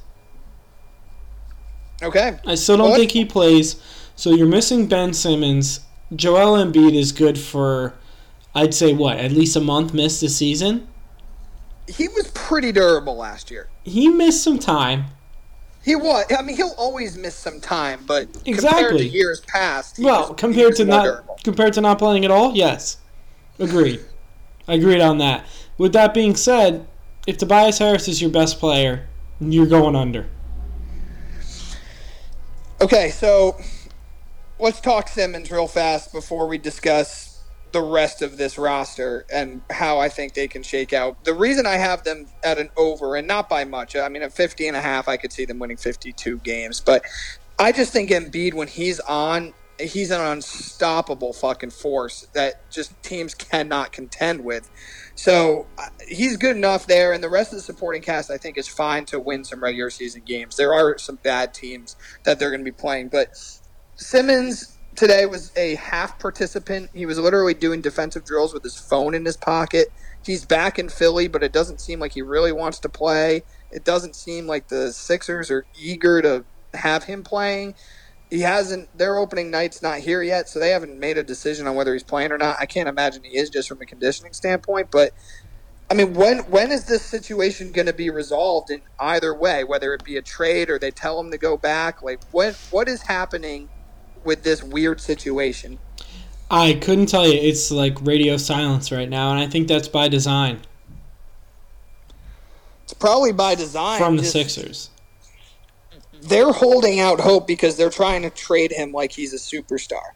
[2.03, 2.37] Okay.
[2.45, 2.99] I still don't What?
[2.99, 3.75] think he plays.
[4.15, 5.81] So you're missing Ben Simmons.
[6.15, 7.93] Joel Embiid is good for,
[8.53, 10.87] I'd say, what, at least a month missed this season?
[11.87, 13.69] He was pretty durable last year.
[13.83, 15.05] He missed some time.
[15.83, 16.25] He was.
[16.37, 18.97] I mean, he'll always miss some time, but compared Exactly.
[18.99, 21.37] to years past, Well, was- compared to not durable.
[21.43, 22.97] compared to not playing at all, yes,
[23.57, 23.99] agreed.
[24.67, 25.43] I agreed on that.
[25.79, 26.85] With that being said,
[27.25, 29.07] if Tobias Harris is your best player,
[29.39, 30.27] you're going under.
[32.81, 33.59] Okay, so
[34.57, 39.99] let's talk Simmons real fast before we discuss the rest of this roster and how
[39.99, 41.23] I think they can shake out.
[41.23, 44.33] The reason I have them at an over, and not by much, I mean, at
[44.33, 47.05] 50 and a half, I could see them winning 52 games, but
[47.59, 53.33] I just think Embiid, when he's on, he's an unstoppable fucking force that just teams
[53.51, 54.69] cannot contend with.
[55.15, 58.57] So uh, he's good enough there, and the rest of the supporting cast I think
[58.57, 60.55] is fine to win some regular season games.
[60.55, 63.37] There are some bad teams that they're going to be playing, but
[63.95, 66.89] Simmons today was a half participant.
[66.93, 69.87] He was literally doing defensive drills with his phone in his pocket.
[70.23, 73.43] He's back in Philly, but it doesn't seem like he really wants to play.
[73.71, 77.75] It doesn't seem like the Sixers are eager to have him playing.
[78.31, 78.97] He hasn't.
[78.97, 82.01] Their opening night's not here yet, so they haven't made a decision on whether he's
[82.03, 82.57] playing or not.
[82.59, 84.89] I can't imagine he is, just from a conditioning standpoint.
[84.89, 85.11] But
[85.91, 89.65] I mean, when when is this situation going to be resolved in either way?
[89.65, 92.87] Whether it be a trade or they tell him to go back, like what what
[92.87, 93.69] is happening
[94.23, 95.79] with this weird situation?
[96.49, 97.33] I couldn't tell you.
[97.39, 100.61] It's like radio silence right now, and I think that's by design
[102.83, 104.89] It's probably by design from the just- Sixers.
[106.21, 110.13] They're holding out hope because they're trying to trade him like he's a superstar,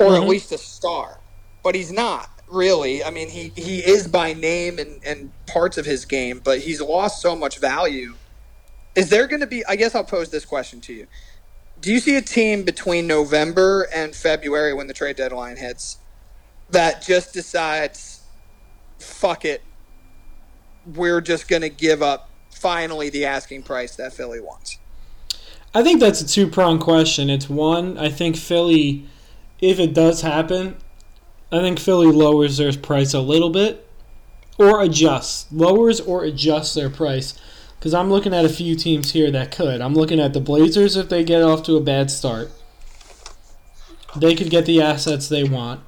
[0.00, 0.22] or Mhm.
[0.22, 1.20] at least a star,
[1.64, 2.30] but he's not.
[2.50, 3.04] really.
[3.04, 6.80] I mean, he, he is by name and, and parts of his game, but he's
[6.80, 8.16] lost so much value.
[8.96, 9.64] Is there going to be?
[9.66, 11.08] I guess I'll pose this question to you.
[11.80, 15.98] Do you see a team between November and February when the trade deadline hits
[16.70, 18.22] that just decides,
[18.98, 19.62] fuck it,
[20.86, 24.78] we're just going to give up finally the asking price that Philly wants?
[25.78, 27.30] I think that's a two pronged question.
[27.30, 29.06] It's one, I think Philly,
[29.60, 30.76] if it does happen,
[31.52, 33.88] I think Philly lowers their price a little bit
[34.58, 37.38] or adjusts, lowers or adjusts their price.
[37.78, 39.80] Because I'm looking at a few teams here that could.
[39.80, 42.50] I'm looking at the Blazers if they get off to a bad start.
[44.16, 45.80] They could get the assets they want.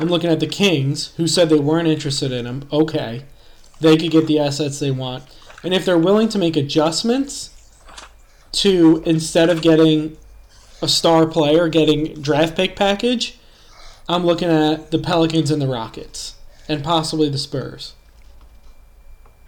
[0.00, 2.68] I'm looking at the Kings, who said they weren't interested in him.
[2.72, 3.22] Okay.
[3.80, 5.32] They could get the assets they want.
[5.62, 7.54] And if they're willing to make adjustments
[8.52, 10.16] to, instead of getting
[10.82, 13.38] a star player, getting draft pick package,
[14.08, 16.34] I'm looking at the Pelicans and the Rockets.
[16.68, 17.94] And possibly the Spurs.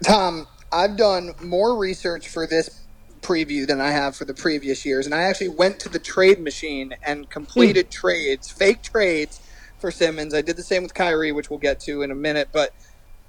[0.03, 2.81] Tom, I've done more research for this
[3.21, 6.39] preview than I have for the previous years, and I actually went to the trade
[6.39, 7.91] machine and completed Hmm.
[7.91, 9.39] trades, fake trades
[9.79, 10.33] for Simmons.
[10.33, 12.49] I did the same with Kyrie, which we'll get to in a minute.
[12.51, 12.73] But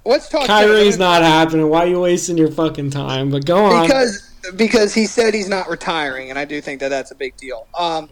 [0.05, 0.47] let's talk.
[0.47, 1.69] Kyrie's not happening.
[1.69, 3.29] Why are you wasting your fucking time?
[3.29, 3.83] But go on.
[3.83, 7.35] because because he said he's not retiring, and I do think that that's a big
[7.37, 7.67] deal.
[7.77, 8.09] Um,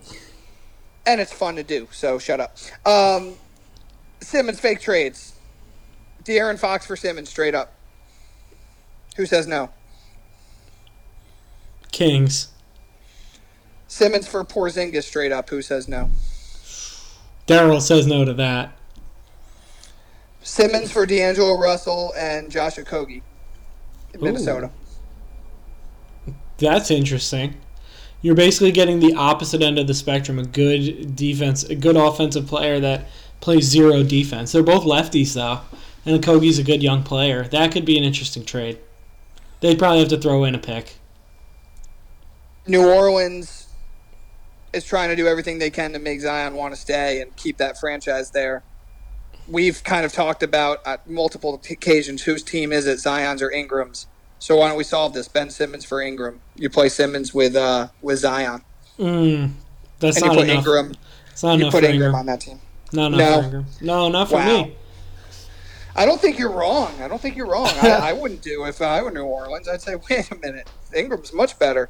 [1.06, 1.88] and it's fun to do.
[1.92, 2.58] So shut up.
[2.86, 3.34] Um,
[4.22, 5.34] Simmons fake trades.
[6.24, 7.74] De'Aaron Fox for Simmons straight up.
[9.18, 9.70] Who says no?
[11.92, 12.50] Kings.
[13.88, 15.50] Simmons for Porzingis straight up.
[15.50, 16.10] Who says no?
[17.48, 18.72] Daryl says no to that.
[20.44, 23.22] Simmons for D'Angelo Russell and Josh Okogie
[24.14, 24.22] in.
[24.22, 24.72] Minnesota.
[26.62, 27.56] That's interesting.
[28.22, 30.38] You're basically getting the opposite end of the spectrum.
[30.38, 33.08] A good defense, a good offensive player that
[33.40, 34.52] plays zero defense.
[34.52, 35.62] They're both lefties though,
[36.06, 37.44] and Kogi's a good young player.
[37.46, 38.78] That could be an interesting trade.
[39.60, 40.96] They'd probably have to throw in a pick.
[42.68, 43.68] New Orleans
[44.72, 47.58] is trying to do everything they can to make Zion want to stay and keep
[47.58, 48.64] that franchise there.
[49.48, 54.06] We've kind of talked about at multiple occasions whose team is it, Zion's or Ingram's.
[54.42, 55.28] So why don't we solve this?
[55.28, 56.42] Ben Simmons for Ingram.
[56.56, 58.64] You play Simmons with uh, with Zion,
[58.98, 59.52] Mm,
[60.00, 60.58] that's and you not put enough.
[60.58, 60.94] Ingram.
[61.32, 62.16] It's not You enough put Ingram Ingram.
[62.16, 62.60] on that team.
[62.92, 63.18] Not No.
[63.40, 63.66] for Ingram.
[63.82, 64.64] No, not for Wow.
[64.64, 64.78] me.
[65.96, 66.92] I don't think you're wrong.
[67.02, 67.70] I don't think you're wrong.
[67.84, 69.68] I, I wouldn't do if I were New Orleans.
[69.70, 71.90] I'd say, wait a minute, Ingram's much better.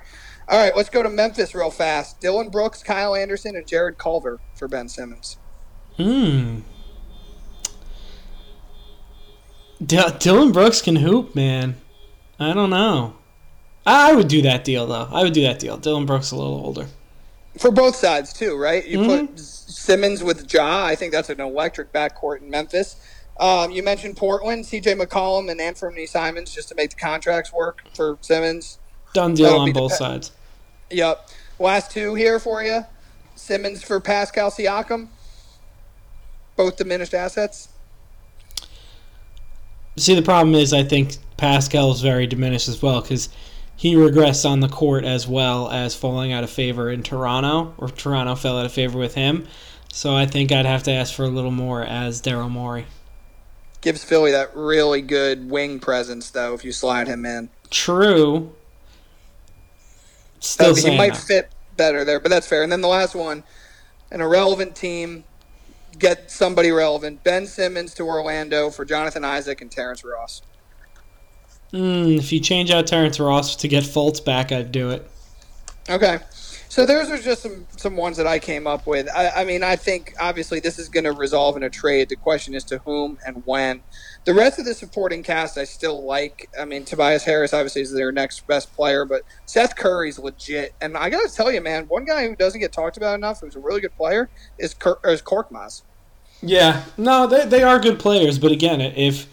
[0.49, 2.19] All right, let's go to Memphis real fast.
[2.19, 5.37] Dillon Brooks, Kyle Anderson, and Jarrett Culver for Ben Simmons.
[5.95, 6.59] Hmm.
[9.85, 11.75] D- Dillon Brooks can hoop, man.
[12.41, 13.13] I don't know.
[13.85, 15.07] I would do that deal though.
[15.11, 15.77] I would do that deal.
[15.77, 16.87] Dillon Brooks a little older.
[17.59, 18.85] For both sides too, right?
[18.85, 19.27] You Mhm.
[19.27, 20.85] put Simmons with Ja.
[20.85, 22.95] I think that's an electric backcourt in Memphis.
[23.39, 24.95] Um, you mentioned Portland, C.J.
[24.95, 28.77] McCollum, and Anthony Simons just to make the contracts work for Simmons.
[29.13, 30.31] Done deal That'll on both sides.
[30.89, 31.29] Yep.
[31.59, 32.85] Last two here for you.
[33.35, 35.07] Simmons for Pascal Siakam.
[36.55, 37.69] Both diminished assets.
[39.97, 43.27] See, the problem is, I think Pascal is very diminished as well because
[43.75, 47.89] he regressed on the court as well as falling out of favor in Toronto, or
[47.89, 49.47] Toronto fell out of favor with him.
[49.91, 52.85] So I think I'd have to ask for a little more as Daryl Morey.
[53.81, 57.49] Gives Philly that really good wing presence, though, if you slide him in.
[57.71, 58.53] True.
[60.41, 61.23] Still he might that.
[61.23, 62.61] fit better there, but that's fair.
[62.61, 63.43] And then the last one,
[64.11, 65.23] an irrelevant team,
[65.97, 67.23] get somebody relevant.
[67.23, 70.43] Ben Simmons to Orlando for Jonathan Isaac and Terrence Ross.
[71.73, 75.09] Mm, if you change out Terrence Ross to get Fultz back, I'd do it.
[75.89, 76.19] Okay.
[76.71, 79.09] So those are just some, some ones that I came up with.
[79.13, 82.07] I, I mean, I think obviously this is going to resolve in a trade.
[82.07, 83.81] The question is to whom and when.
[84.23, 86.49] The rest of the supporting cast I still like.
[86.57, 90.73] I mean, Tobias Harris obviously is their next best player, but Seth Curry's legit.
[90.79, 93.41] And I got to tell you, man, one guy who doesn't get talked about enough,
[93.41, 95.81] who's a really good player, is, Cor- is Korkmaz.
[96.41, 99.27] Yeah, no, they, they are good players, but again, if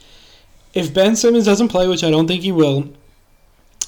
[0.79, 2.89] if Ben Simmons doesn't play, which I don't think he will,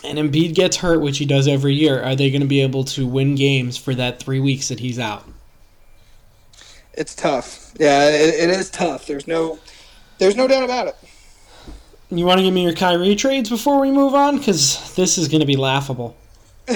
[0.03, 2.85] and Embiid gets hurt, which he does every year, are they going to be able
[2.85, 5.25] to win games for that three weeks that he's out?
[6.95, 7.73] It's tough.
[7.79, 9.07] Yeah, it, it is tough.
[9.07, 9.61] There's no,
[10.19, 10.97] there's no doubt about it.
[12.11, 14.39] You want to give me your Kyrie trades before we move on?
[14.39, 16.17] Because this is going to be laughable.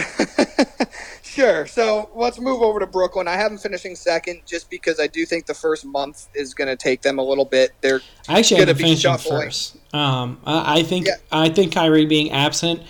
[1.35, 1.67] Sure.
[1.67, 3.27] So let's move over to Brooklyn.
[3.27, 6.69] I have them finishing second just because I do think the first month is going
[6.69, 7.73] to take them a little bit.
[7.81, 9.41] They're actually be to him shuffling.
[9.41, 9.77] first.
[9.93, 11.17] Um, I, I think Yeah.
[11.33, 12.83] I think Kyrie being absent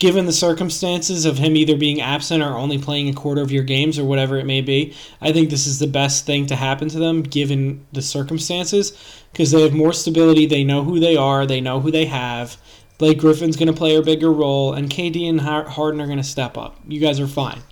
[0.00, 3.62] given the circumstances of him either being absent or only playing a quarter of your
[3.62, 6.88] games or whatever it may be, I think this is the best thing to happen
[6.88, 8.98] to them given the circumstances
[9.32, 10.46] because they have more stability.
[10.46, 12.56] They know who they are, they know who they have.
[12.98, 16.24] Blake Griffin's going to play a bigger role, and KD and Harden are going to
[16.24, 16.76] step up.
[16.88, 17.62] You guys are fine.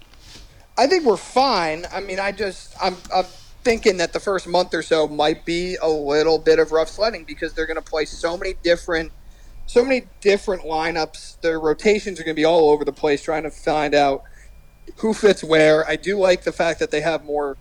[0.80, 1.84] I think we're fine.
[1.92, 3.26] I mean, I just I'm, I'm
[3.64, 7.24] thinking that the first month or so might be a little bit of rough sledding
[7.24, 9.12] because they're going to play so many different
[9.66, 11.38] so many different lineups.
[11.42, 14.24] Their rotations are going to be all over the place, trying to find out
[14.96, 15.86] who fits where.
[15.86, 17.58] I do like the fact that they have more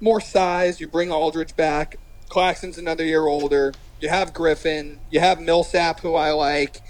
[0.00, 0.80] more size.
[0.80, 1.96] You bring Aldridge back.
[2.30, 3.74] Claxton's another year older.
[4.00, 4.98] You have Griffin.
[5.10, 6.80] You have Millsap, who I like.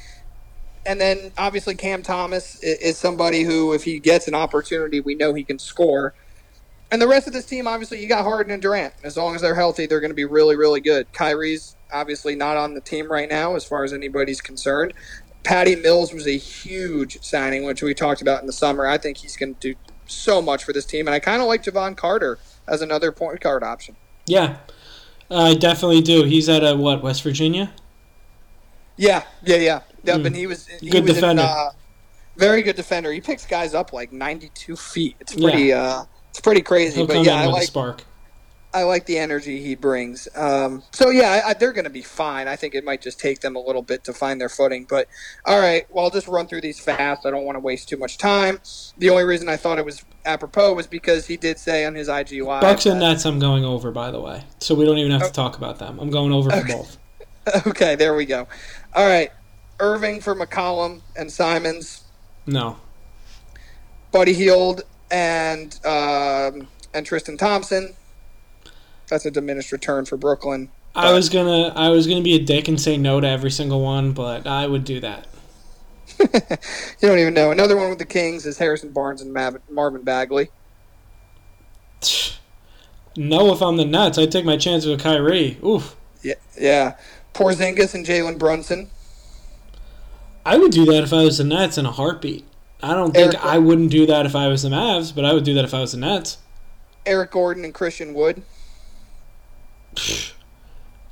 [0.85, 5.33] And then obviously Cam Thomas is somebody who, if he gets an opportunity, we know
[5.33, 6.15] he can score.
[6.91, 8.93] And the rest of this team, obviously, you got Harden and Durant.
[9.03, 11.11] As long as they're healthy, they're going to be really, really good.
[11.13, 14.93] Kyrie's obviously not on the team right now as far as anybody's concerned.
[15.43, 18.87] Patty Mills was a huge signing, which we talked about in the summer.
[18.87, 19.75] I think he's going to do
[20.07, 23.41] so much for this team, and I kind of like Jevon Carter as another point
[23.41, 23.97] guard option.
[24.27, 24.59] Yeah,
[25.31, 26.25] I definitely do.
[26.25, 27.73] He's at a, what West Virginia.
[28.97, 29.81] Yeah, yeah, yeah.
[30.05, 30.23] Yeah, mm.
[30.23, 31.43] but he was he good was defender.
[31.43, 31.71] In, uh,
[32.37, 33.13] very good defender.
[33.13, 35.17] He picks guys up like 92 feet.
[35.21, 35.65] It's pretty.
[35.65, 35.83] Yeah.
[35.83, 36.97] Uh, it's pretty crazy.
[36.97, 38.05] He'll but yeah, I like spark.
[38.75, 40.29] I like the energy he brings.
[40.35, 42.49] Um, so yeah, I, I, they're going to be fine.
[42.49, 44.87] I think it might just take them a little bit to find their footing.
[44.89, 45.09] But
[45.45, 47.27] all right, well, I'll just run through these fast.
[47.27, 48.61] I don't want to waste too much time.
[48.97, 52.09] The only reason I thought it was apropos was because he did say on his
[52.09, 52.63] IG live.
[52.63, 55.33] Bucks and Nets, I'm going over by the way, so we don't even have to
[55.33, 55.99] talk about them.
[56.01, 56.61] I'm going over okay.
[56.61, 56.99] for both.
[57.67, 58.49] okay, there we go.
[58.95, 59.31] All right,
[59.83, 62.05] Irving for McCollum and Simons.
[62.47, 62.79] No.
[64.13, 67.95] Buddy Hield and um, and Tristan Thompson
[69.13, 70.71] that's a diminished return for Brooklyn.
[70.95, 71.05] But.
[71.05, 73.83] I was gonna I was gonna be a dick and say no to every single
[73.83, 75.27] one, but I would do that.
[76.19, 77.51] you don't even know.
[77.51, 79.33] Another one with the Kings is Harrison Barnes and
[79.71, 80.49] Marvin Bagley.
[83.15, 85.59] No, if I'm the Nets, I'd take my chances with Kyrie.
[85.63, 85.97] Oof.
[86.23, 86.97] Yeah, yeah.
[87.35, 88.89] Porzingis and Jalen Brunson.
[90.45, 92.45] I would do that if I was the Nets in a heartbeat.
[92.83, 95.33] I don't think Eric, I wouldn't do that if I was the Mavs, but I
[95.33, 96.39] would do that if I was the Nets.
[97.07, 98.43] Eric Gordon and Christian Wood.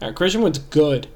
[0.02, 1.08] Uh, Christian Wood's good.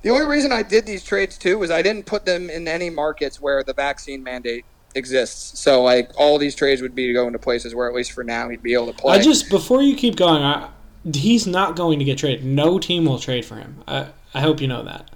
[0.00, 2.88] The only reason I did these trades too was I didn't put them in any
[2.88, 4.64] markets where the vaccine mandate
[4.94, 5.58] exists.
[5.60, 8.24] So like all these trades would be to go into places where at least for
[8.24, 9.18] now he'd be able to play.
[9.18, 10.70] I just before you keep going, I,
[11.12, 12.44] he's not going to get traded.
[12.44, 13.82] No team will trade for him.
[13.86, 15.10] I I hope you know that.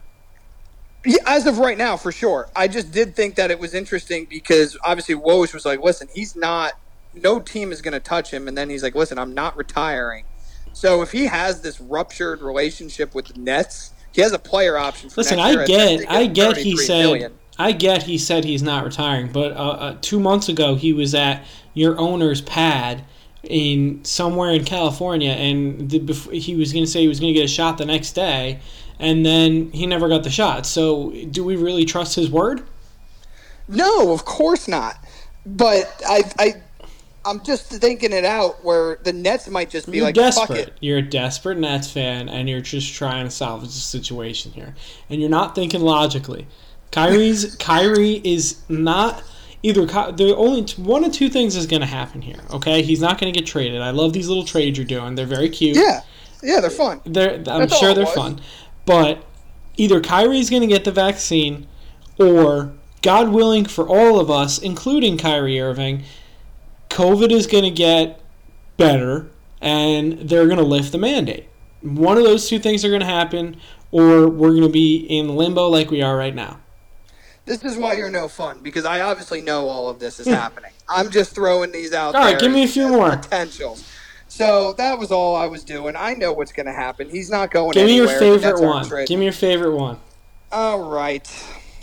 [1.04, 2.48] Yeah, as of right now, for sure.
[2.54, 6.36] I just did think that it was interesting because obviously Woj was like, "Listen, he's
[6.36, 6.74] not.
[7.14, 10.24] No team is going to touch him." And then he's like, "Listen, I'm not retiring."
[10.72, 15.10] So if he has this ruptured relationship with the Nets, he has a player option.
[15.16, 16.56] Listen, I get, I get.
[16.56, 17.38] He said, million.
[17.58, 18.02] I get.
[18.02, 21.44] He said he's not retiring, but uh, uh, two months ago he was at
[21.74, 23.04] your owner's pad
[23.42, 27.38] in somewhere in California, and the, he was going to say he was going to
[27.38, 28.60] get a shot the next day,
[29.00, 30.66] and then he never got the shot.
[30.66, 32.62] So, do we really trust his word?
[33.66, 34.96] No, of course not.
[35.46, 36.54] But I, I
[37.24, 40.72] I'm just thinking it out where the Nets might just be you're like, desperate.
[40.80, 44.74] You're a desperate Nets fan, and you're just trying to salvage the situation here,
[45.08, 46.46] and you're not thinking logically.
[46.92, 49.22] Kyrie's Kyrie is not
[49.62, 49.84] either.
[49.86, 52.40] The only one of two things is going to happen here.
[52.52, 53.82] Okay, he's not going to get traded.
[53.82, 55.14] I love these little trades you're doing.
[55.14, 55.76] They're very cute.
[55.76, 56.00] Yeah,
[56.42, 57.02] yeah, they're fun.
[57.04, 58.40] They're I'm That's sure they're fun,
[58.90, 59.24] but
[59.76, 61.68] either Kyrie's going to get the vaccine,
[62.18, 62.72] or
[63.02, 66.02] God willing for all of us, including Kyrie Irving
[66.88, 68.20] COVID is going to get
[68.76, 69.30] better
[69.60, 71.46] and they're going to lift the mandate.
[71.82, 73.60] One of those two things are going to happen,
[73.92, 76.58] or we're going to be in limbo like we are right now.
[77.44, 80.32] This is why you're no fun because I obviously know all of this is hmm.
[80.32, 80.72] happening.
[80.88, 82.12] I'm just throwing these out.
[82.12, 82.20] There.
[82.20, 83.88] All right, give me a few more potentials.
[84.40, 85.94] So that was all I was doing.
[85.94, 87.10] I know what's going to happen.
[87.10, 87.72] He's not going.
[87.72, 88.18] Give anywhere.
[88.18, 89.04] Give me your favorite one.
[89.04, 89.98] Give me your favorite one.
[90.50, 91.28] All right,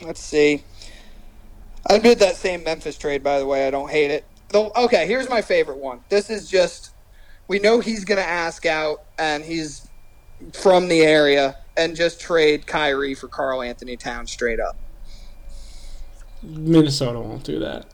[0.02, 0.64] let's see.
[1.86, 3.68] I did that same Memphis trade, by the way.
[3.68, 4.26] I don't hate it.
[4.50, 6.00] The, okay, here's my favorite one.
[6.10, 6.96] This is just
[7.48, 9.88] we know he's going to ask out, and he's
[10.52, 14.76] from the area, and just trade Kyrie for Karl-Anthony Towns straight up.
[16.42, 17.86] Minnesota won't do that.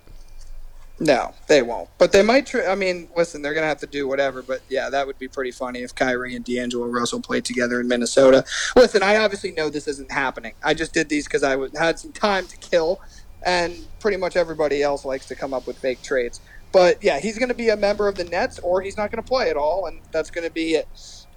[1.04, 1.90] No, they won't.
[1.98, 2.54] But they might.
[2.56, 4.42] I mean, listen, they're going to have to do whatever.
[4.42, 7.90] But yeah, that would be pretty funny if Kyrie and D'Angelo Russell played together in
[7.90, 8.46] Minnesota.
[8.76, 10.54] Listen, I obviously know this isn't happening.
[10.64, 13.02] I just did these because I had some time to kill
[13.46, 16.40] and pretty much everybody else likes to come up with fake trades.
[16.72, 19.22] But yeah, he's going to be a member of the Nets, or he's not going
[19.22, 20.88] to play at all, and that's going to be it.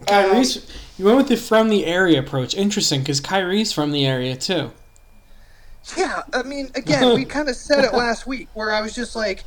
[0.07, 0.63] Kyrie's, um,
[0.99, 2.55] you went with the from the area approach.
[2.55, 4.71] Interesting, because Kyrie's from the area too.
[5.97, 9.15] Yeah, I mean, again, we kind of said it last week where I was just
[9.15, 9.45] like,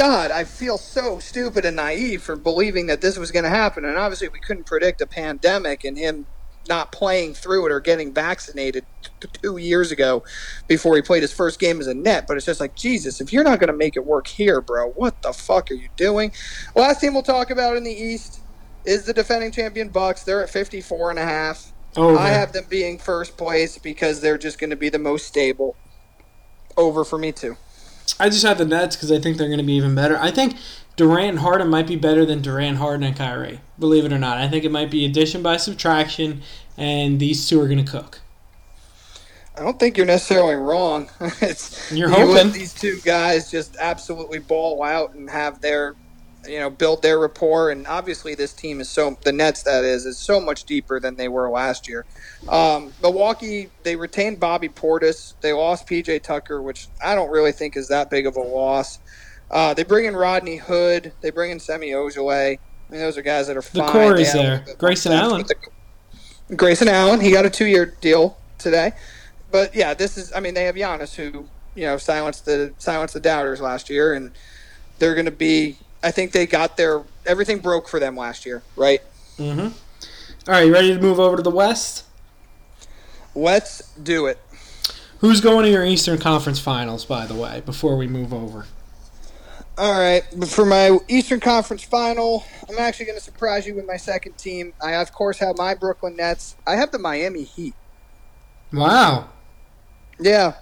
[0.00, 3.84] God, I feel so stupid and naive for believing that this was going to happen.
[3.84, 6.24] And obviously, we couldn't predict a pandemic and him
[6.70, 10.24] not playing through it or getting vaccinated t- two years ago
[10.66, 12.24] before he played his first game as a net.
[12.26, 14.88] But it's just like, Jesus, if you're not going to make it work here, bro,
[14.92, 16.32] what the fuck are you doing?
[16.74, 18.40] Last team we'll talk about in the East
[18.86, 20.24] is the defending champion Bucks.
[20.24, 21.74] They're at 54 and a half.
[21.98, 22.18] Over.
[22.18, 25.76] I have them being first place because they're just going to be the most stable.
[26.78, 27.58] Over for me too.
[28.18, 30.18] I just have the Nets because I think they're going to be even better.
[30.18, 30.56] I think
[30.96, 33.60] Durant and Harden might be better than Durant, Harden, and Kyrie.
[33.78, 36.42] Believe it or not, I think it might be addition by subtraction,
[36.76, 38.20] and these two are going to cook.
[39.56, 41.10] I don't think you're necessarily wrong.
[41.40, 42.34] it's You're hoping.
[42.34, 45.96] let these two guys just absolutely ball out and have their,
[46.50, 47.70] you know, build their rapport.
[47.70, 51.14] And obviously, this team is so the Nets that is is so much deeper than
[51.16, 52.04] they were last year.
[52.48, 55.34] Um, Milwaukee they retained Bobby Portis.
[55.40, 58.98] They lost PJ Tucker, which I don't really think is that big of a loss.
[59.50, 61.12] Uh, they bring in Rodney Hood.
[61.20, 62.58] They bring in Semi Ojeleye.
[62.58, 64.64] I mean, those are guys that are The core is there.
[64.78, 65.44] Grayson Allen.
[65.46, 68.92] the- Grayson Allen, he got a two-year deal today.
[69.52, 70.32] But yeah, this is.
[70.32, 74.12] I mean, they have Giannis, who you know silenced the silenced the doubters last year,
[74.14, 74.32] and
[74.98, 75.78] they're going to be.
[76.02, 79.00] I think they got their everything broke for them last year, right?
[79.38, 79.60] Mm-hmm.
[79.60, 82.04] All right, you ready to move over to the West?
[83.34, 84.38] Let's do it.
[85.18, 88.66] Who's going to your Eastern Conference Finals, by the way, before we move over?
[89.76, 93.96] All right, for my Eastern Conference final, I'm actually going to surprise you with my
[93.96, 94.72] second team.
[94.82, 96.56] I of course have my Brooklyn Nets.
[96.66, 97.74] I have the Miami Heat.
[98.72, 99.28] Wow.
[100.18, 100.54] Yeah.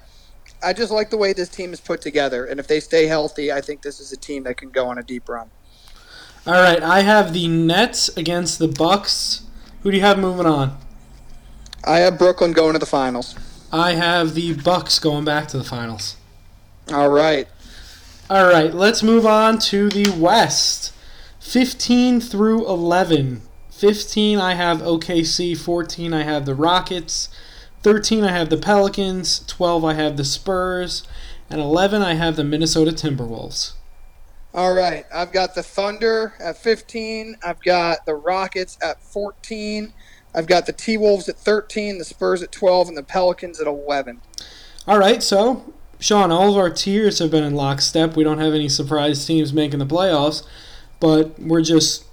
[0.62, 3.52] I just like the way this team is put together, and if they stay healthy,
[3.52, 5.50] I think this is a team that can go on a deep run.
[6.46, 9.42] All right, I have the Nets against the Bucks.
[9.82, 10.78] Who do you have moving on?
[11.84, 13.36] I have Brooklyn going to the finals.
[13.72, 16.16] I have the Bucks going back to the finals.
[16.92, 17.46] All right.
[18.30, 20.92] All right, let's move on to the West.
[21.40, 23.42] 15 through 11.
[23.70, 25.56] 15, I have OKC.
[25.56, 27.28] 14, I have the Rockets.
[27.82, 29.44] 13, I have the Pelicans.
[29.46, 31.06] 12, I have the Spurs.
[31.50, 33.72] And 11, I have the Minnesota Timberwolves.
[34.54, 35.04] All right.
[35.12, 37.36] I've got the Thunder at 15.
[37.42, 39.92] I've got the Rockets at 14.
[40.34, 43.66] I've got the T Wolves at 13, the Spurs at 12, and the Pelicans at
[43.66, 44.20] 11.
[44.86, 48.16] All right, so, Sean, all of our tiers have been in lockstep.
[48.16, 50.46] We don't have any surprise teams making the playoffs,
[51.00, 52.04] but we're just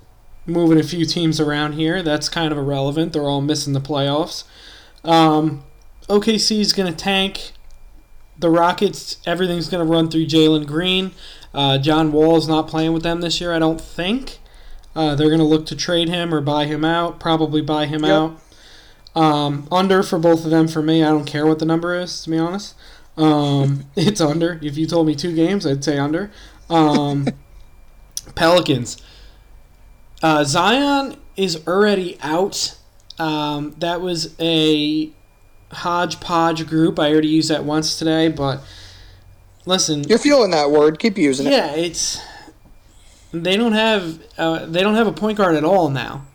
[0.46, 2.04] moving a few teams around here.
[2.04, 3.14] That's kind of irrelevant.
[3.14, 4.44] They're all missing the playoffs.
[5.08, 5.64] Um,
[6.10, 7.52] OKC is going to tank.
[8.38, 11.12] The Rockets, everything's going to run through Jalen Green.
[11.54, 14.40] Uh, John Wall is not playing with them this year, I don't think.
[14.96, 17.20] Uh, they're going to look to trade him or buy him out.
[17.20, 18.12] Probably buy him Yep.
[18.12, 18.40] out.
[19.16, 21.02] Um, under for both of them for me.
[21.04, 22.76] I don't care what the number is, to be honest.
[23.16, 24.60] Um, it's under.
[24.62, 26.32] If you told me two games, I'd say under.
[26.70, 27.28] Um,
[28.36, 28.98] Pelicans.
[30.22, 32.78] Uh, Zion is already out.
[33.18, 35.10] Um, that was a
[35.72, 37.00] hodgepodge group.
[37.00, 38.62] I already used that once today, but
[39.66, 41.00] listen, You're feeling that word.
[41.00, 41.52] Keep using it.
[41.52, 42.22] yeah, it's
[43.32, 46.26] they don't have uh, they don't have a point guard at all now,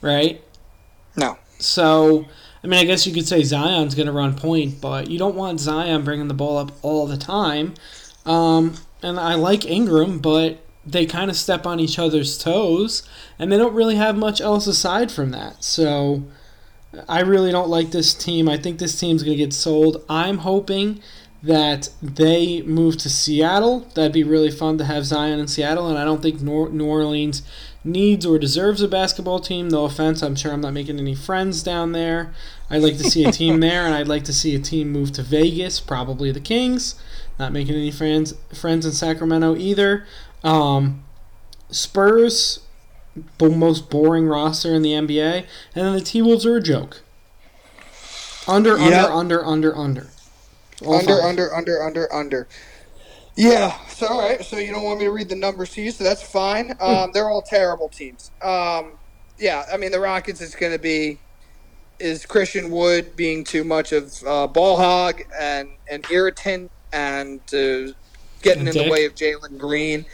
[0.00, 0.42] right?
[1.16, 1.38] No.
[1.58, 2.26] So,
[2.62, 5.36] I mean, I guess you could say Zion's going to run point, but you don't
[5.36, 7.74] want Zion bringing the ball up all the time.
[8.26, 13.02] Um, and I like Ingram, but they kind of step on each other's toes,
[13.38, 15.64] and they don't really have much else aside from that.
[15.64, 16.24] So,
[17.08, 18.48] I really don't like this team.
[18.48, 20.04] I think this team's going to get sold.
[20.08, 21.00] I'm hoping
[21.42, 23.80] that they move to Seattle.
[23.94, 27.42] That'd be really fun to have Zion in Seattle, and I don't think New Orleans
[27.84, 29.68] needs or deserves a basketball team.
[29.68, 32.32] No offense, I'm sure I'm not making any friends down there.
[32.70, 35.12] I'd like to see a team there, and I'd like to see a team move
[35.12, 36.94] to Vegas, probably the Kings.
[37.38, 40.06] Not making any friends friends in Sacramento either.
[40.44, 41.02] Um,
[41.70, 42.60] Spurs,
[43.38, 47.00] the most boring roster in the NBA, and then the T Wolves are a joke.
[48.46, 49.10] Under, Yep.
[49.10, 50.06] under, under, under, under.
[50.84, 51.24] All under, five.
[51.24, 52.48] under, under, under, under.
[53.36, 53.76] Yeah.
[53.88, 54.44] So all right.
[54.44, 56.76] So you don't want me to read the numbers to you, so that's fine.
[56.80, 58.30] Um, they're all terrible teams.
[58.42, 58.92] Um,
[59.38, 59.64] yeah.
[59.72, 61.18] I mean, the Rockets is going to be
[61.98, 67.92] is Christian Wood being too much of uh, ball hog and an irritant and uh,
[68.42, 70.04] getting A in the way of Jalen Green.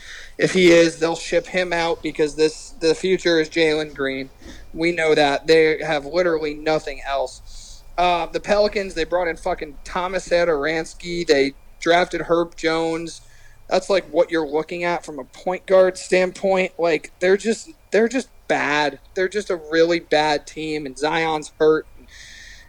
[0.41, 4.30] If he is, they'll ship him out because this the future is Jalen Green.
[4.72, 7.82] We know that they have literally nothing else.
[7.99, 11.26] Uh, the Pelicans, they brought in fucking Thomas Satoransky.
[11.26, 13.20] They drafted Herb Jones.
[13.68, 16.72] That's like what you're looking at from a point guard standpoint.
[16.78, 18.99] Like they're just they're just bad.
[19.12, 21.86] They're just a really bad team, and Zion's hurt.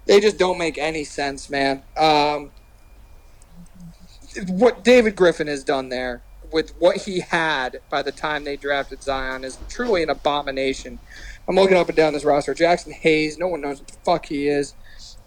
[0.07, 1.84] They just don't make any sense, man.
[1.95, 2.51] Um,
[4.49, 9.03] what David Griffin has done there with what he had by the time they drafted
[9.03, 10.99] Zion is truly an abomination.
[11.47, 12.53] I'm looking up and down this roster.
[12.53, 14.73] Jaxson Hayes, no one knows what the fuck he is.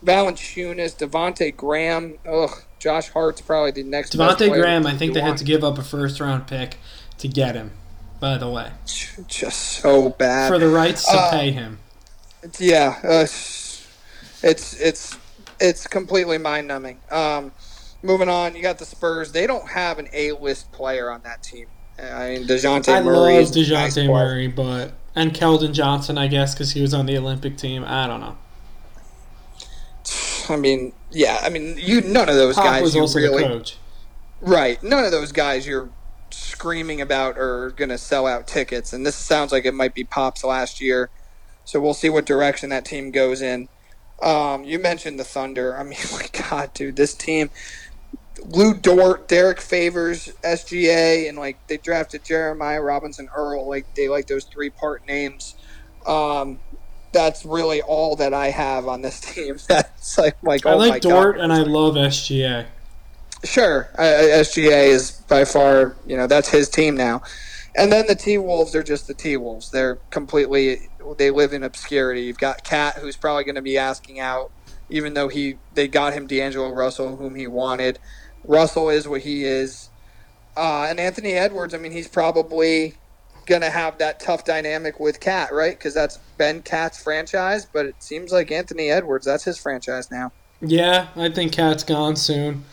[0.05, 4.17] Valanciunas, Devonte Graham, ugh, Josh Hart's probably the next.
[4.17, 6.77] Devonte Graham, I think they had to give up a first round pick
[7.19, 7.73] to get him.
[8.21, 11.79] By the way, just so bad for the rights to uh, pay him.
[12.59, 13.27] Yeah, uh,
[14.43, 15.19] it's it's
[15.61, 17.01] it's completely mind numbing.
[17.11, 17.53] Um,
[18.05, 19.33] moving on, you got the Spurs.
[19.33, 21.67] They don't have an A list player on that team.
[21.99, 23.37] I mean, Dejounte I Murray.
[23.37, 27.07] I love Dejounte nice Murray, but and Keldon Johnson, I guess, because he was on
[27.07, 27.85] the Olympic team.
[27.85, 28.37] I don't know.
[30.49, 32.83] I mean, yeah, I mean, you none of those Pop guys.
[32.83, 33.77] Was also really, the coach.
[34.41, 35.89] Right, none of those guys you're
[36.31, 40.05] screaming about are going to sell out tickets, and this sounds like it might be
[40.05, 41.11] Pop's last year.
[41.65, 43.69] So we'll see what direction that team goes in.
[44.23, 45.77] Um, you mentioned the Thunder.
[45.77, 47.51] I mean, my God, dude, this team.
[48.43, 53.69] Lu Dort, Derrick Favors, SGA, and like they drafted Jeremiah Robinson Earl.
[53.69, 55.55] Like they like those three part names.
[56.07, 56.59] Um,
[57.13, 59.57] that's really all that I have on this team.
[59.69, 61.45] That's like like oh I like Dort God.
[61.45, 62.67] and I love SGA.
[63.45, 64.05] Sure, I,
[64.41, 67.23] SGA is by far you know that's his team now,
[67.77, 69.71] and then the T Wolves are just the T Wolves.
[69.71, 72.23] They're completely they live in obscurity.
[72.23, 74.51] You've got KAT, who's probably going to be asking out,
[74.89, 77.99] even though he they got him D'Angelo Russell, whom he wanted.
[78.45, 79.89] Russell is what he is,
[80.57, 81.75] uh, and Anthony Edwards.
[81.75, 82.95] I mean, he's probably
[83.47, 85.77] going to have that tough dynamic with KAT, right?
[85.77, 90.33] Because that's Ben KAT's franchise, but it seems like Anthony Edwards, that's his franchise now.
[90.61, 92.65] Yeah, I think KAT's gone soon.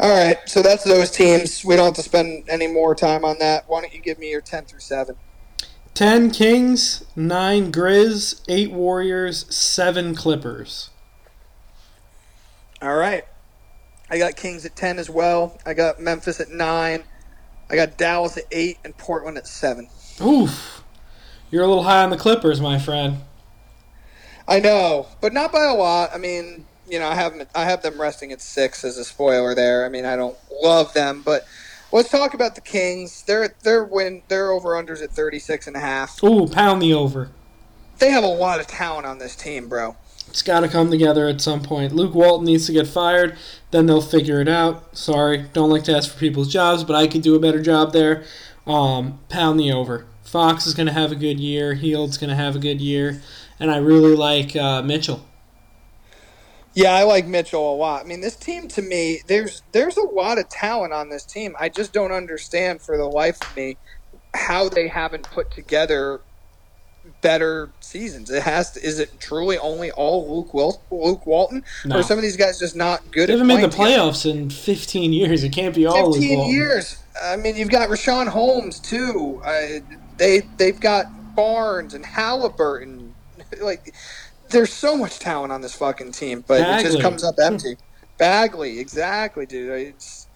[0.00, 1.62] All right, so that's those teams.
[1.64, 3.68] We don't have to spend any more time on that.
[3.68, 5.14] Why don't you give me your 10 through 7?
[5.92, 10.88] 10 Kings, 9 Grizz, 8 Warriors, 7 Clippers.
[12.80, 13.24] All right.
[14.10, 15.58] I got Kings at 10 as well.
[15.64, 17.04] I got Memphis at 9.
[17.70, 19.88] I got Dallas at eight and Portland at seven.
[20.20, 20.82] Oof.
[21.50, 23.18] You're a little high on the Clippers, my friend.
[24.48, 26.10] I know, but not by a lot.
[26.12, 29.04] I mean, you know, I have them, I have them resting at six as a
[29.04, 29.86] spoiler there.
[29.86, 31.46] I mean, I don't love them, but
[31.92, 33.22] let's talk about the Kings.
[33.22, 36.22] They're they're win they're over unders at 36 and a half.
[36.24, 37.30] Ooh, pound the over.
[37.98, 39.94] They have a lot of talent on this team, bro.
[40.30, 41.92] It's got to come together at some point.
[41.92, 43.36] Luke Walton needs to get fired,
[43.72, 44.96] then they'll figure it out.
[44.96, 47.92] Sorry, don't like to ask for people's jobs, but I could do a better job
[47.92, 48.24] there.
[48.66, 50.06] Um, pound the over.
[50.22, 51.74] Fox is going to have a good year.
[51.74, 53.20] Hield's going to have a good year,
[53.58, 55.26] and I really like uh, Mitchell.
[56.74, 58.04] Yeah, I like Mitchell a lot.
[58.04, 61.56] I mean, this team to me, there's there's a lot of talent on this team.
[61.58, 63.76] I just don't understand for the life of me
[64.34, 66.20] how they haven't put together
[67.20, 68.30] better seasons.
[68.30, 68.82] It has to.
[68.82, 71.98] Is it truly only all Luke Wil- Luke Walton, no.
[71.98, 73.28] or some of these guys just not good?
[73.28, 74.40] They haven't made the playoffs together?
[74.40, 75.44] in 15 years.
[75.44, 77.02] It can't be all 15 years.
[77.22, 79.40] I mean, you've got Richaun Holmes too.
[79.44, 79.80] Uh,
[80.16, 83.14] they they've got Barnes and Halliburton.
[83.60, 83.94] like,
[84.50, 86.80] there's so much talent on this fucking team, but Bagley.
[86.80, 87.76] it just comes up empty.
[88.18, 89.70] Bagley, exactly, dude.
[89.70, 90.26] It's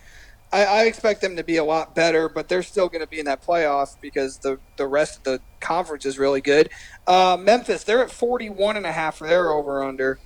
[0.55, 3.19] I, I, expect them to be a lot better, but they're still going to be
[3.19, 6.71] in that playoff because the, the rest of the conference is really good.
[7.09, 10.21] Uh, Memphis, they're at 41 and a half for their over under.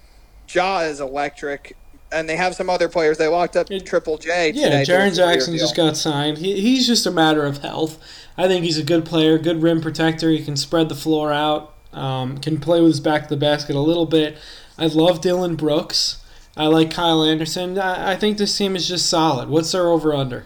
[0.46, 1.76] Ja is electric,
[2.12, 3.16] and they have some other players.
[3.16, 4.52] They locked up Triple J.
[4.54, 6.36] Yeah, Jaren Jackson just got signed.
[6.36, 7.98] He, he's just a matter of health.
[8.36, 10.30] I think he's a good player, good rim protector.
[10.30, 13.76] He can spread the floor out, um, can play with his back to the basket
[13.76, 14.36] a little bit.
[14.76, 16.22] I love Dillon Brooks.
[16.58, 17.78] I like Kyle Anderson.
[17.78, 19.48] I, I think this team is just solid.
[19.48, 20.44] What's their over under?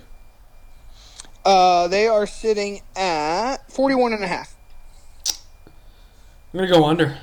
[1.42, 4.54] Uh, they are sitting at 41 and a half.
[5.26, 7.16] I'm going to go under.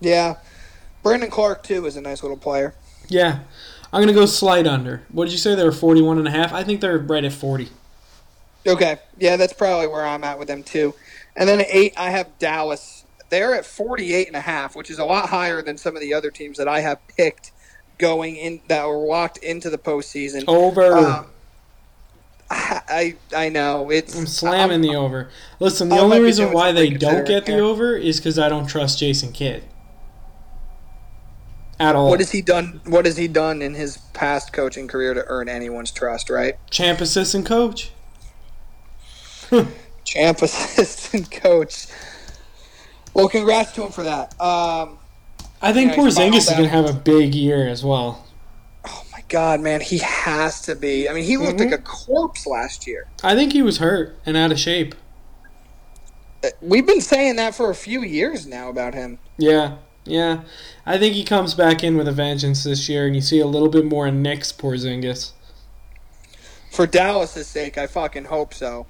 [0.00, 0.36] Yeah.
[1.02, 2.74] Brandon Clarke, too, is a nice little player.
[3.08, 3.40] Yeah.
[3.92, 5.02] I'm going to go slight under.
[5.12, 5.54] What did you say?
[5.54, 6.54] They were 41 and a half?
[6.54, 7.68] I think they're right at 40.
[8.66, 8.96] Okay.
[9.18, 10.94] Yeah, that's probably where I'm at with them, too.
[11.36, 13.04] And then at 8, I have Dallas.
[13.28, 16.14] They're at 48 and a half, which is a lot higher than some of the
[16.14, 17.52] other teams that I have picked
[17.98, 20.44] going in that were locked into the postseason.
[20.46, 20.96] Over.
[20.96, 21.26] Um,
[22.50, 24.16] I I know it's.
[24.16, 25.28] I'm slamming I'm, the over.
[25.60, 28.98] Listen, the only reason why they don't get the over is because I don't trust
[28.98, 29.64] Jason Kidd.
[31.80, 32.10] At all.
[32.10, 32.80] What has he done?
[32.84, 36.30] What has he done in his past coaching career to earn anyone's trust?
[36.30, 36.54] Right.
[36.70, 37.90] Champ assistant coach.
[40.04, 41.86] Champ assistant coach.
[43.12, 44.40] Well, congrats to him for that.
[44.40, 44.98] Um,
[45.62, 48.26] I think you know, Porzingis is going to have a big year as well.
[48.86, 51.08] Oh my god, man, he has to be.
[51.08, 51.70] I mean, he looked mm-hmm.
[51.70, 53.08] like a corpse last year.
[53.22, 54.94] I think he was hurt and out of shape.
[56.42, 59.18] Uh, we've been saying that for a few years now about him.
[59.38, 60.42] Yeah, Yeah,
[60.84, 63.46] I think he comes back in with a vengeance this year, and you see a
[63.46, 65.32] little bit more in Knicks Porzingis.
[66.70, 68.86] For Dallas' sake, I fucking hope so.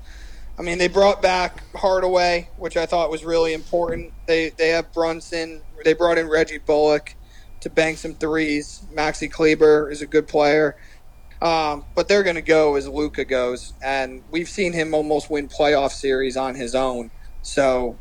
[0.58, 4.12] I mean, they brought back Hardaway, which I thought was really important.
[4.26, 5.60] They they have Brunson.
[5.84, 7.14] They brought in Reggie Bullock
[7.60, 8.86] to bang some threes.
[8.92, 10.76] Maxi Kleber is a good player.
[11.42, 15.48] Um, but they're going to go as Luka goes, and we've seen him almost win
[15.48, 17.10] playoff series on his own.
[17.42, 17.98] So,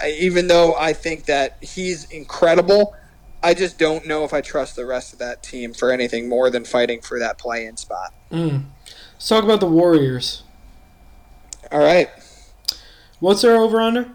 [0.00, 2.94] I, even though I think that he's incredible,
[3.42, 6.50] I just don't know if I trust the rest of that team for anything more
[6.50, 8.12] than fighting for that play-in spot.
[8.30, 8.66] Mm.
[9.14, 10.42] Let's talk about the Warriors.
[11.70, 12.10] All right.
[13.20, 14.10] What's their over under?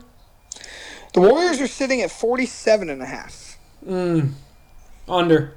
[1.18, 3.58] The Warriors are sitting at 47 and a half.
[3.84, 4.34] Mm.
[5.10, 5.56] Under.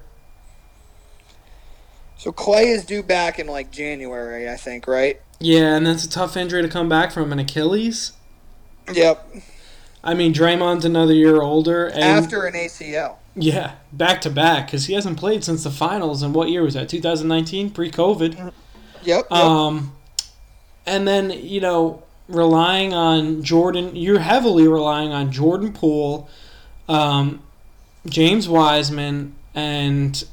[2.16, 5.20] So Clay is due back in like January, I think, right?
[5.38, 8.12] Yeah, and that's a tough injury to come back from an Achilles.
[8.90, 9.36] Yep.
[10.02, 11.88] I mean, Draymond's another year older.
[11.88, 13.16] And After an ACL.
[13.36, 16.22] Yeah, back to back because he hasn't played since the finals.
[16.22, 16.88] And what year was that?
[16.88, 18.38] 2019, pre-COVID.
[18.38, 18.54] Yep.
[19.02, 19.30] yep.
[19.30, 19.94] Um,
[20.86, 23.94] and then you know relying on Jordan.
[23.96, 26.28] You're heavily relying on Jordan Poole,
[26.88, 27.42] um,
[28.06, 30.24] James Wiseman, and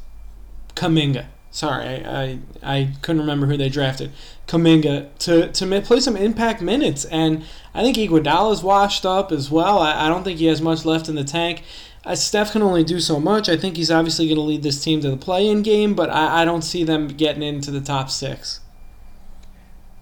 [0.75, 1.25] Kuminga.
[1.51, 4.11] Sorry, I, I, I couldn't remember who they drafted.
[4.47, 7.43] Kuminga to to play some impact minutes, and
[7.73, 9.79] I think Iguodala's washed up as well.
[9.79, 11.63] I, I don't think he has much left in the tank.
[12.05, 13.49] Uh, Steph can only do so much.
[13.49, 16.43] I think he's obviously going to lead this team to the play-in game, but I,
[16.43, 18.61] I don't see them getting into the top six.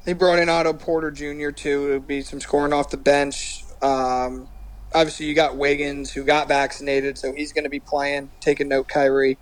[0.05, 1.49] They brought in Otto Porter Jr.
[1.49, 1.89] too.
[1.89, 3.63] It would be some scoring off the bench.
[3.81, 4.47] Um,
[4.93, 8.29] obviously, you got Wiggins who got vaccinated, so he's going to be playing.
[8.39, 9.39] Take a note, Kyrie.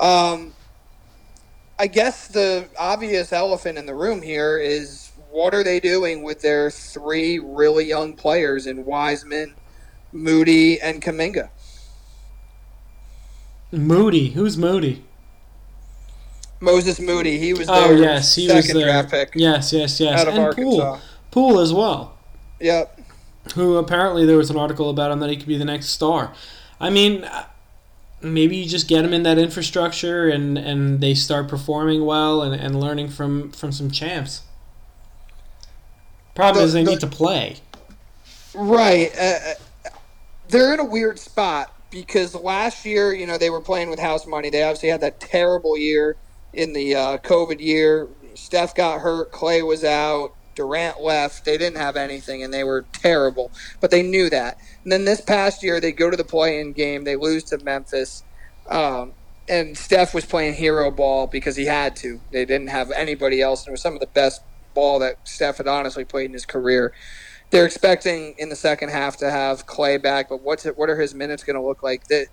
[0.00, 0.54] Um,
[1.78, 6.42] I guess the obvious elephant in the room here is what are they doing with
[6.42, 9.54] their three really young players in Wiseman,
[10.10, 11.50] Moody, and Kuminga?
[13.70, 15.04] Moody, who's Moody?
[16.62, 17.38] Moses Moody.
[17.38, 17.88] He was there.
[17.88, 19.32] oh yes, he was the draft pick.
[19.34, 20.98] Yes, yes, yes, out of and Arkansas.
[21.30, 22.16] Poole, Poole as well.
[22.60, 23.00] Yep.
[23.54, 26.32] Who apparently there was an article about him that he could be the next star.
[26.80, 27.28] I mean,
[28.22, 32.54] maybe you just get them in that infrastructure and, and they start performing well and,
[32.54, 34.42] and learning from, from some champs.
[36.34, 37.56] Problem the, is they the, need to play.
[38.54, 39.10] Right.
[39.18, 39.38] Uh,
[39.84, 39.90] uh,
[40.48, 44.26] they're in a weird spot because last year, you know, they were playing with house
[44.26, 44.50] money.
[44.50, 46.16] They obviously had that terrible year
[46.52, 48.08] in the uh, COVID year.
[48.34, 51.44] Steph got hurt, Clay was out, Durant left.
[51.44, 53.50] They didn't have anything, and they were terrible.
[53.80, 54.58] But they knew that.
[54.84, 57.04] And then this past year, they go to the play-in game.
[57.04, 58.24] They lose to Memphis,
[58.68, 59.12] um,
[59.48, 62.20] and Steph was playing hero ball because he had to.
[62.30, 64.42] They didn't have anybody else, and it was some of the best
[64.74, 66.92] ball that Steph had honestly played in his career.
[67.50, 70.98] They're expecting in the second half to have Clay back, but what's it, what are
[70.98, 72.04] his minutes going to look like?
[72.08, 72.28] That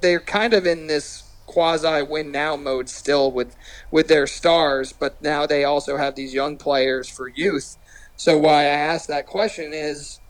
[0.00, 3.56] they're kind of in this quasi win now mode still with
[3.90, 7.76] with their stars, but now they also have these young players for youth.
[8.16, 10.20] So why I asked that question is,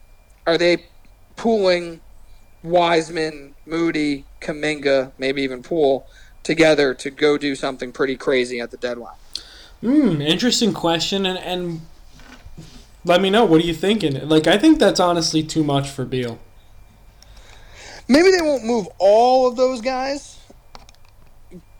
[0.47, 0.87] are they
[1.37, 2.01] pooling
[2.63, 6.07] Wiseman, Moody, Kuminga, maybe even Poole
[6.43, 9.17] together to go do something pretty crazy at the deadline?
[9.81, 11.81] Hmm, interesting question, and and
[13.05, 14.29] let me know what are you thinking.
[14.29, 16.39] Like I think that's honestly too much for Beal.
[18.09, 20.32] Maybe they won't move all of those guys,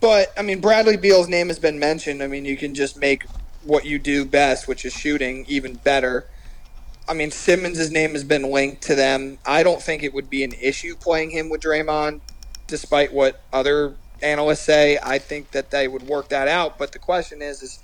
[0.03, 2.25] but I mean, Bradley Beal's name has been mentioned.
[2.25, 3.23] I mean, you can just make
[3.63, 6.27] what you do best, which is shooting, even better.
[7.09, 9.39] I mean, Simmons' name has been linked to them.
[9.47, 12.21] I don't think it would be an issue playing him with Draymond,
[12.67, 14.99] despite what other analysts say.
[15.01, 16.79] I think that they would work that out.
[16.79, 17.79] But the question is, is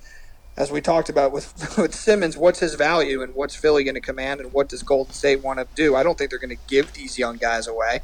[0.56, 4.00] as we talked about with with Simmons, what's his value and what's Philly going to
[4.00, 5.94] command and what does Golden State want to do?
[5.94, 8.00] I don't think they're going to give these young guys away.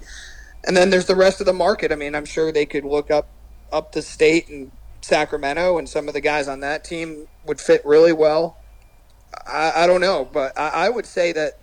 [0.65, 1.91] And then there's the rest of the market.
[1.91, 3.27] I mean, I'm sure they could look up
[3.75, 4.71] up the state and
[5.01, 8.57] Sacramento, and some of the guys on that team would fit really well.
[9.47, 11.59] I, I don't know, but I, I would say that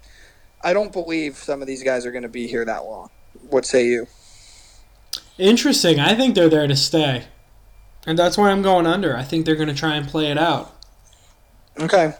[0.61, 3.09] I don't believe some of these guys are going to be here that long.
[3.49, 4.07] What say you?
[5.37, 5.99] Interesting.
[5.99, 7.25] I think they're there to stay.
[8.05, 9.15] And that's why I'm going under.
[9.15, 10.75] I think they're going to try and play it out.
[11.79, 12.13] Okay.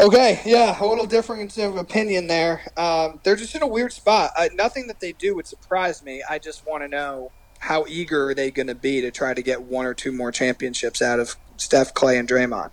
[0.00, 2.62] Okay, yeah, a little difference of opinion there.
[2.74, 4.30] Um, they're just in a weird spot.
[4.34, 6.22] Uh, nothing that they do would surprise me.
[6.28, 9.42] I just want to know how eager are they going to be to try to
[9.42, 12.70] get one or two more championships out of Steph, Clay, and Draymond?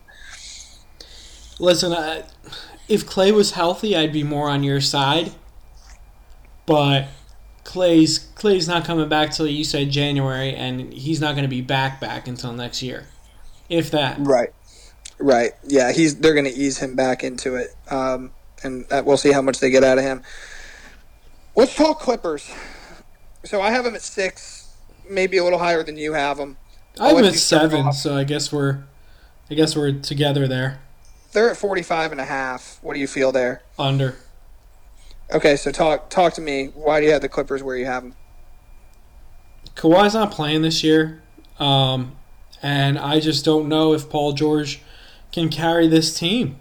[1.60, 2.28] Listen, uh,
[2.88, 5.32] if Clay was healthy, I'd be more on your side.
[6.66, 7.08] But
[7.64, 11.62] Clay's Clay's not coming back till you said January, and he's not going to be
[11.62, 13.06] back back until next year,
[13.70, 14.18] if that.
[14.20, 14.54] Right,
[15.18, 15.52] right.
[15.66, 18.32] Yeah, he's they're going to ease him back into it, um,
[18.64, 20.24] and we'll see how much they get out of him.
[21.56, 22.50] Let's talk Clippers.
[23.44, 24.57] So I have them at six,
[25.10, 26.58] maybe a little higher than you have them.
[27.00, 28.84] I have them at seven, so I guess we're,
[29.50, 30.80] I guess we're together there.
[31.32, 32.80] They're at 45 and a half.
[32.82, 33.62] What do you feel there?
[33.78, 34.16] Under.
[35.32, 36.68] Okay, so talk talk to me.
[36.68, 38.16] Why do you have the Clippers where you have them?
[39.76, 41.22] Kawhi's not playing this year,
[41.60, 42.16] um,
[42.64, 44.82] and I just don't know if Paul George
[45.32, 46.58] can carry this team.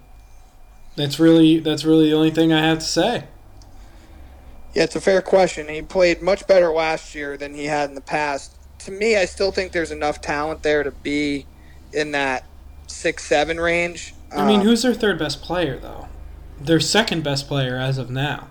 [0.97, 3.25] That's really that's really the only thing I have to say.
[4.77, 5.71] Yeah, it's a fair question.
[5.71, 8.55] He played much better last year than he had in the past.
[8.81, 11.47] To me, I still think there's enough talent there to be
[11.95, 12.45] in that
[12.87, 14.13] six seven range.
[14.31, 16.09] I mean, um, who's their third best player though?
[16.61, 18.49] Their second best player as of now.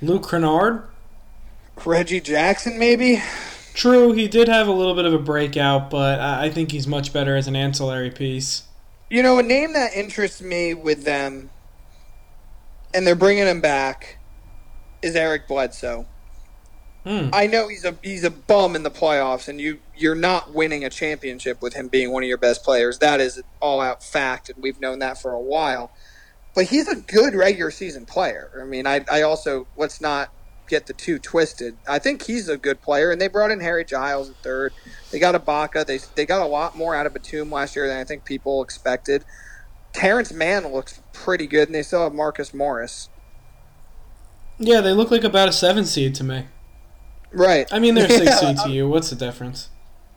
[0.00, 0.84] Luke Kennard,
[1.84, 3.20] Reggie Jackson, maybe.
[3.74, 7.12] True, he did have a little bit of a breakout, but I think he's much
[7.12, 8.62] better as an ancillary piece.
[9.10, 11.50] You know, a name that interests me with them,
[12.94, 14.17] and they're bringing him back,
[15.02, 16.06] is Eric Bledsoe.
[17.04, 17.30] Hmm.
[17.32, 20.84] I know he's a he's a bum in the playoffs, and you you're not winning
[20.84, 22.98] a championship with him being one of your best players.
[22.98, 25.90] That is all out fact, and we've known that for a while.
[26.54, 28.50] But he's a good regular season player.
[28.60, 30.30] I mean, I I also let's not
[30.68, 31.76] get the two twisted.
[31.88, 34.72] I think he's a good player, and they brought in Harry Giles at third.
[35.10, 35.86] They got Ibaka.
[35.86, 38.62] They they got a lot more out of Batum last year than I think people
[38.62, 39.24] expected.
[39.92, 43.08] Terance Mann looks pretty good, and they still have Marcus Morris.
[44.58, 46.46] Yeah, they look like about a seven seed to me.
[47.32, 47.66] Right.
[47.72, 48.88] I mean, they're six seed to you.
[48.88, 49.68] What's the difference?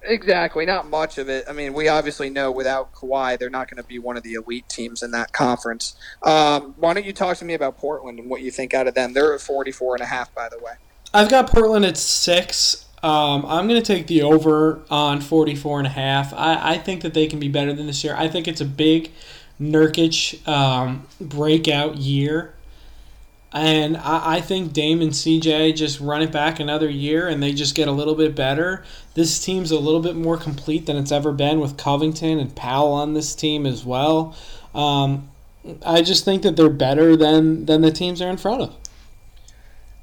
[0.03, 1.45] Exactly, not much of it.
[1.47, 4.33] I mean, we obviously know without Kawhi, they're not going to be one of the
[4.33, 5.95] elite teams in that conference.
[6.23, 8.95] Um, why don't you talk to me about Portland and what you think out of
[8.95, 9.13] them?
[9.13, 10.73] They're at 44 and a half, by the way.
[11.13, 12.85] I've got Portland at six.
[13.03, 16.33] Um, I'm going to take the over on 44 and a half.
[16.33, 18.15] I, I think that they can be better than this year.
[18.17, 19.11] I think it's a big
[19.59, 22.55] Nurkic um, breakout year.
[23.53, 27.53] And I, I think Dame and CJ just run it back another year and they
[27.53, 28.83] just get a little bit better.
[29.13, 32.93] This team's a little bit more complete than it's ever been with Covington and Powell
[32.93, 34.35] on this team as well.
[34.73, 35.29] Um,
[35.85, 38.75] I just think that they're better than, than the teams they're in front of.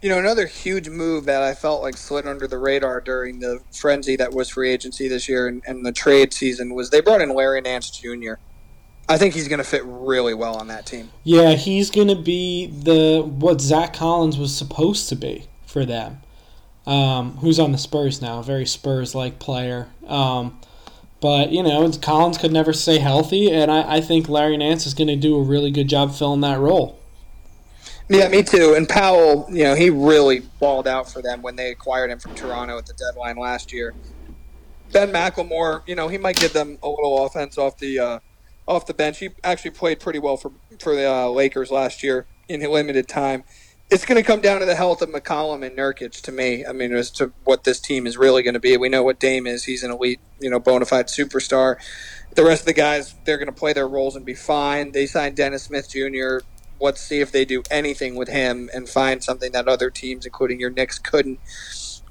[0.02, 3.60] You know, another huge move that I felt like slid under the radar during the
[3.72, 7.20] frenzy that was free agency this year and, and the trade season was they brought
[7.20, 8.34] in Larry Nance Jr.
[9.08, 11.10] I think he's going to fit really well on that team.
[11.24, 16.20] Yeah, he's going to be the what Zach Collins was supposed to be for them.
[16.86, 18.42] Um, who's on the Spurs now?
[18.42, 19.88] Very Spurs-like player.
[20.06, 20.60] Um,
[21.20, 24.94] but you know, Collins could never stay healthy, and I, I think Larry Nance is
[24.94, 26.98] going to do a really good job filling that role.
[28.08, 28.74] Yeah, me too.
[28.74, 32.34] And Powell, you know, he really balled out for them when they acquired him from
[32.34, 33.94] Toronto at the deadline last year.
[34.92, 38.18] Ben McLemore, you know, he might give them a little offense off the uh,
[38.68, 39.18] off the bench.
[39.18, 43.42] He actually played pretty well for for the uh, Lakers last year in limited time.
[43.90, 46.64] It's going to come down to the health of McCollum and Nurkic to me.
[46.66, 48.76] I mean, as to what this team is really going to be.
[48.76, 49.64] We know what Dame is.
[49.64, 51.76] He's an elite, you know, bona fide superstar.
[52.34, 54.92] The rest of the guys, they're going to play their roles and be fine.
[54.92, 56.44] They signed Dennis Smith Jr.
[56.78, 60.60] Let's see if they do anything with him and find something that other teams, including
[60.60, 61.40] your Knicks, couldn't.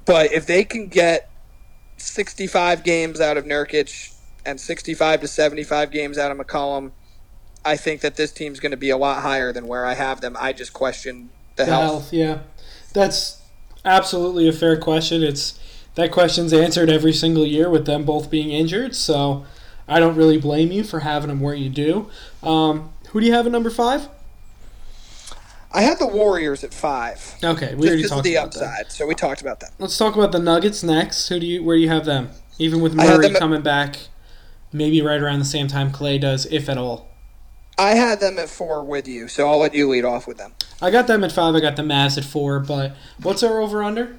[0.04, 1.30] But if they can get
[1.98, 6.92] 65 games out of Nurkic, and 65 to 75 games out of McCollum,
[7.64, 10.20] I think that this team's going to be a lot higher than where I have
[10.20, 10.36] them.
[10.38, 11.90] I just question the, the health.
[11.90, 12.12] health.
[12.12, 12.38] Yeah,
[12.92, 13.42] that's
[13.84, 15.22] absolutely a fair question.
[15.22, 15.58] It's
[15.94, 18.94] that question's answered every single year with them both being injured.
[18.94, 19.44] So
[19.88, 22.08] I don't really blame you for having them where you do.
[22.42, 24.08] Um, who do you have at number five?
[25.72, 27.34] I had the Warriors at five.
[27.44, 28.92] Okay, we already talked the about upside, that.
[28.92, 29.72] so we talked about that.
[29.78, 31.28] Let's talk about the Nuggets next.
[31.28, 31.62] Who do you?
[31.62, 32.30] Where do you have them?
[32.58, 33.98] Even with Murray coming back
[34.72, 37.08] maybe right around the same time Clay does, if at all.
[37.78, 40.52] I had them at four with you, so I'll let you lead off with them.
[40.82, 41.54] I got them at five.
[41.54, 44.16] I got the Mavs at four, but what's our over under?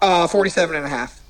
[0.00, 1.20] Uh, 47 and a half.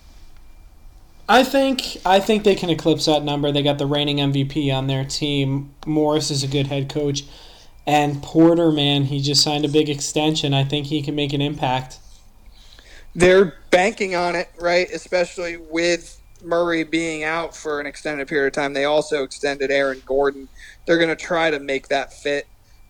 [1.29, 3.53] I think I think they can eclipse that number.
[3.53, 5.75] They got the reigning MVP on their team.
[5.87, 7.25] Morris is a good head coach,
[7.87, 10.55] and Porter, man, he just signed a big extension.
[10.55, 11.99] I think he can make an impact.
[13.15, 14.89] They're banking on it, right?
[14.91, 16.18] Especially with
[16.49, 20.49] Murray being out for an extended period of time, they also extended Aaron Gordon.
[20.87, 22.47] They're going to try to make that fit.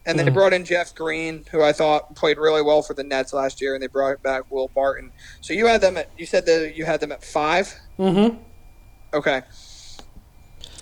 [0.06, 0.30] And then mm.
[0.30, 3.60] they brought in Jeff Green, who I thought played really well for the Nets last
[3.60, 5.12] year, and they brought back Will Barton.
[5.42, 7.74] So you had them at you said that you had them at five.
[7.98, 8.38] Mm-hmm.
[9.12, 9.42] Okay.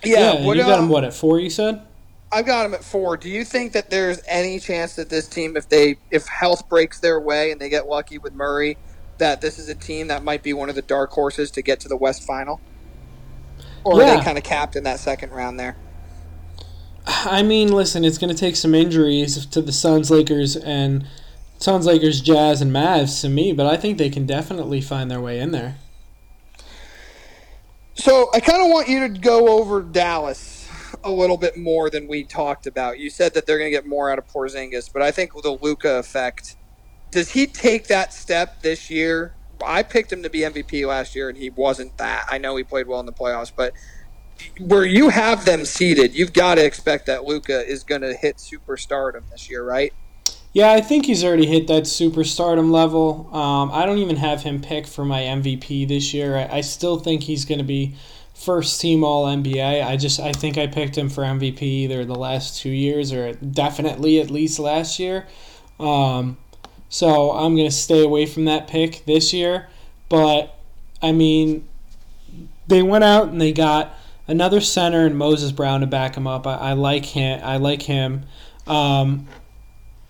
[0.04, 1.40] Yeah, yeah what, you got them what at four?
[1.40, 1.82] You said.
[2.30, 3.16] I've got them at four.
[3.16, 7.00] Do you think that there's any chance that this team, if they if health breaks
[7.00, 8.76] their way and they get lucky with Murray,
[9.18, 11.80] that this is a team that might be one of the dark horses to get
[11.80, 12.60] to the West Final?
[13.84, 14.14] Or yeah.
[14.14, 15.76] are they kind of capped in that second round there?
[17.06, 21.06] I mean, listen, it's going to take some injuries to the Suns, Lakers, and
[21.58, 25.10] Sounds like there's Jazz and Mavs to me, but I think they can definitely find
[25.10, 25.76] their way in there.
[27.94, 30.68] So I kind of want you to go over Dallas
[31.02, 32.98] a little bit more than we talked about.
[32.98, 35.58] You said that they're going to get more out of Porzingis, but I think the
[35.60, 36.56] Luka effect.
[37.16, 39.32] Does he take that step this year?
[39.64, 42.26] I picked him to be MVP last year, and he wasn't that.
[42.30, 43.72] I know he played well in the playoffs, but
[44.60, 48.36] where you have them seated, you've got to expect that Luka is going to hit
[48.36, 49.94] superstardom this year, right?
[50.52, 53.34] Yeah, I think he's already hit that superstardom level.
[53.34, 56.36] Um, I don't even have him pick for my MVP this year.
[56.36, 57.94] I, I still think he's going to be
[58.34, 59.82] first team All NBA.
[59.82, 63.32] I just I think I picked him for MVP either the last two years or
[63.32, 65.26] definitely at least last year.
[65.80, 66.36] Um,
[66.88, 69.68] so I'm going to stay away from that pick this year.
[70.08, 70.58] But
[71.02, 71.66] I mean,
[72.68, 73.94] they went out and they got
[74.28, 76.46] another center and Moses Brown to back him up.
[76.46, 77.40] I, I like him.
[77.42, 78.24] I like him.
[78.66, 79.28] Um,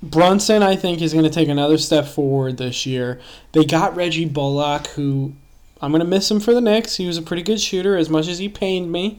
[0.02, 3.20] Brunson, I think, is going to take another step forward this year.
[3.52, 5.34] They got Reggie Bullock, who
[5.80, 6.96] I'm going to miss him for the Knicks.
[6.96, 9.18] He was a pretty good shooter, as much as he pained me.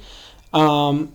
[0.54, 1.14] Um,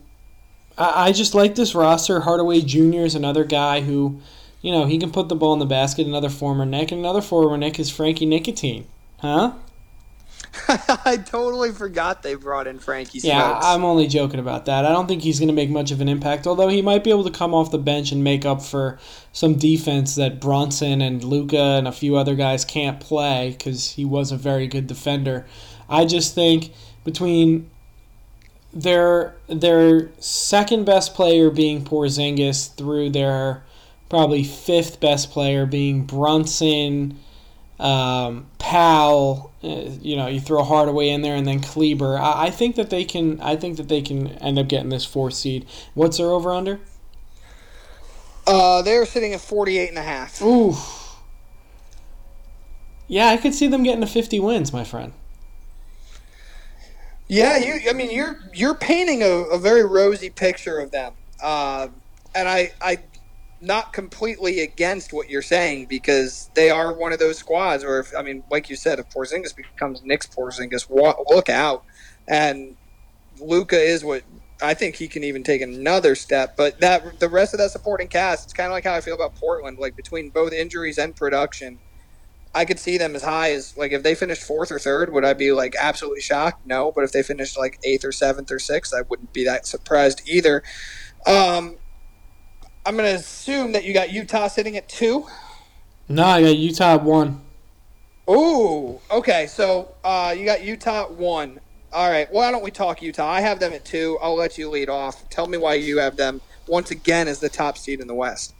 [0.77, 2.21] I, I just like this roster.
[2.21, 3.01] Hardaway Jr.
[3.01, 4.21] is another guy who,
[4.63, 6.07] you know, he can put the ball in the basket.
[6.07, 8.87] Another former Knick, and another former Knick is Frankie Nicotine.
[9.21, 9.53] Huh?
[10.69, 13.35] I totally forgot they brought in Frankie Smokes.
[13.35, 14.85] Yeah, I'm only joking about that.
[14.85, 17.11] I don't think he's going to make much of an impact, although he might be
[17.11, 18.99] able to come off the bench and make up for
[19.33, 24.05] some defense that Brunson and Luka and a few other guys can't play because he
[24.05, 25.47] was a very good defender.
[25.89, 26.73] I just think
[27.05, 27.71] between
[28.73, 33.63] their their second best player being Porzingis through their
[34.13, 37.19] probably fifth best player being Brunson
[37.81, 42.19] um, Powell, uh, you know, you throw Hardaway in there, and then Kleber.
[42.19, 43.41] I, I, think that they can.
[43.41, 45.65] I think that they can end up getting this fourth seed.
[45.95, 46.79] What's their over under?
[48.47, 50.43] Uh, they're sitting at 48 and a half.
[50.43, 50.75] Ooh.
[53.09, 55.15] Yeah, I could see them getting to 50 wins, my friend.
[57.29, 57.89] Yeah, you.
[57.89, 61.89] I mean, you're you're painting a, a very rosy picture of them, uh,
[62.35, 62.99] and I I
[63.63, 68.13] not completely against what you're saying because they are one of those squads where, if,
[68.17, 71.85] I mean, like you said, if Porzingis becomes Knicks Porzingis, look out.
[72.27, 72.77] And
[73.41, 74.25] Luka is what
[74.61, 76.57] I think he can even take another step.
[76.57, 79.15] But that the rest of that supporting cast, it's kind of like how I feel
[79.15, 79.79] about Portland.
[79.79, 81.79] Like between both injuries and production,
[82.53, 85.25] I could see them as high as like if they finished fourth or third, would
[85.25, 86.67] I be like absolutely shocked?
[86.67, 89.67] No, but if they finished like eighth or seventh or sixth, I wouldn't be that
[89.67, 90.65] surprised either.
[91.27, 91.77] Um,
[92.85, 95.27] I'm going to assume that you got Utah sitting at two.
[96.09, 97.41] No, I got Utah at one.
[98.29, 99.47] Ooh, okay.
[99.47, 101.61] So uh, you got Utah at one.
[101.93, 102.31] All right.
[102.33, 103.29] Why don't we talk Utah?
[103.29, 104.19] I have them at two.
[104.21, 105.29] I'll let you lead off.
[105.29, 108.55] Tell me why you have them once again as the top seed in the West.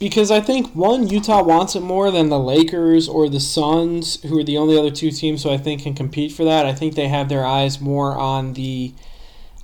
[0.00, 4.40] Because I think one, Utah wants it more than the Lakers or the Suns, who
[4.40, 6.66] are the only other two teams who I think can compete for that.
[6.66, 8.92] I think they have their eyes more on the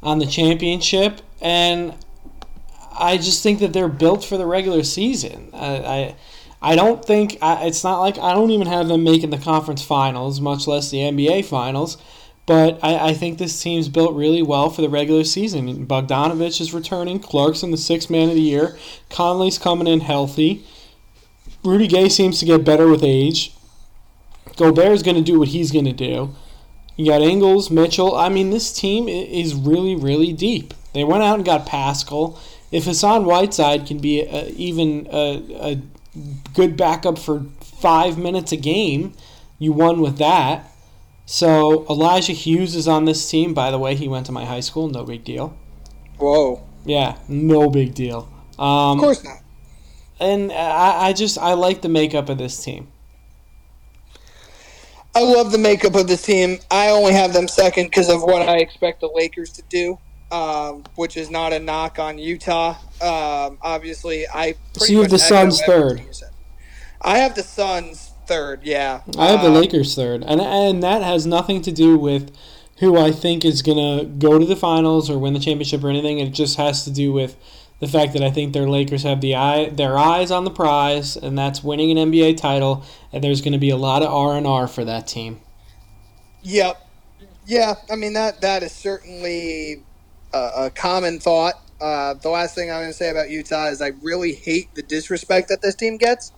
[0.02, 1.94] on the championship, and
[2.98, 5.50] I just think that they're built for the regular season.
[5.52, 6.16] I, I,
[6.62, 9.82] I don't think I, it's not like I don't even have them making the conference
[9.82, 11.96] finals, much less the NBA finals.
[12.46, 15.86] But I, I think this team's built really well for the regular season.
[15.86, 17.20] Bogdanovich is returning.
[17.20, 18.76] Clarkson, the sixth man of the year.
[19.08, 20.64] Conley's coming in healthy.
[21.62, 23.54] Rudy Gay seems to get better with age.
[24.56, 26.34] Gobert is going to do what he's going to do.
[26.96, 28.16] You got Ingles, Mitchell.
[28.16, 30.74] I mean, this team is really, really deep.
[30.92, 32.38] They went out and got Paschall
[32.70, 35.82] if Hassan Whiteside can be a, even a, a
[36.54, 39.12] good backup for five minutes a game,
[39.58, 40.70] you won with that.
[41.26, 43.54] So Elijah Hughes is on this team.
[43.54, 44.88] By the way, he went to my high school.
[44.88, 45.56] No big deal.
[46.18, 46.62] Whoa.
[46.84, 48.28] Yeah, no big deal.
[48.58, 49.38] Um, of course not.
[50.18, 52.88] And I, I just I like the makeup of this team.
[55.14, 56.58] I love the makeup of this team.
[56.70, 59.98] I only have them second because of what I expect the Lakers to do
[60.30, 62.76] um, which is not a knock on Utah.
[63.00, 66.02] Um, obviously, I so you have the Suns third.
[67.00, 68.60] I have the Suns third.
[68.62, 72.36] Yeah, I have the um, Lakers third, and and that has nothing to do with
[72.78, 76.18] who I think is gonna go to the finals or win the championship or anything.
[76.18, 77.36] It just has to do with
[77.80, 81.16] the fact that I think their Lakers have the eye their eyes on the prize,
[81.16, 82.84] and that's winning an NBA title.
[83.12, 85.40] And there's going to be a lot of R and R for that team.
[86.42, 86.86] Yep.
[87.46, 89.82] Yeah, I mean that that is certainly
[90.32, 91.54] a, a common thought.
[91.80, 94.82] Uh, the last thing I'm going to say about Utah is I really hate the
[94.82, 96.32] disrespect that this team gets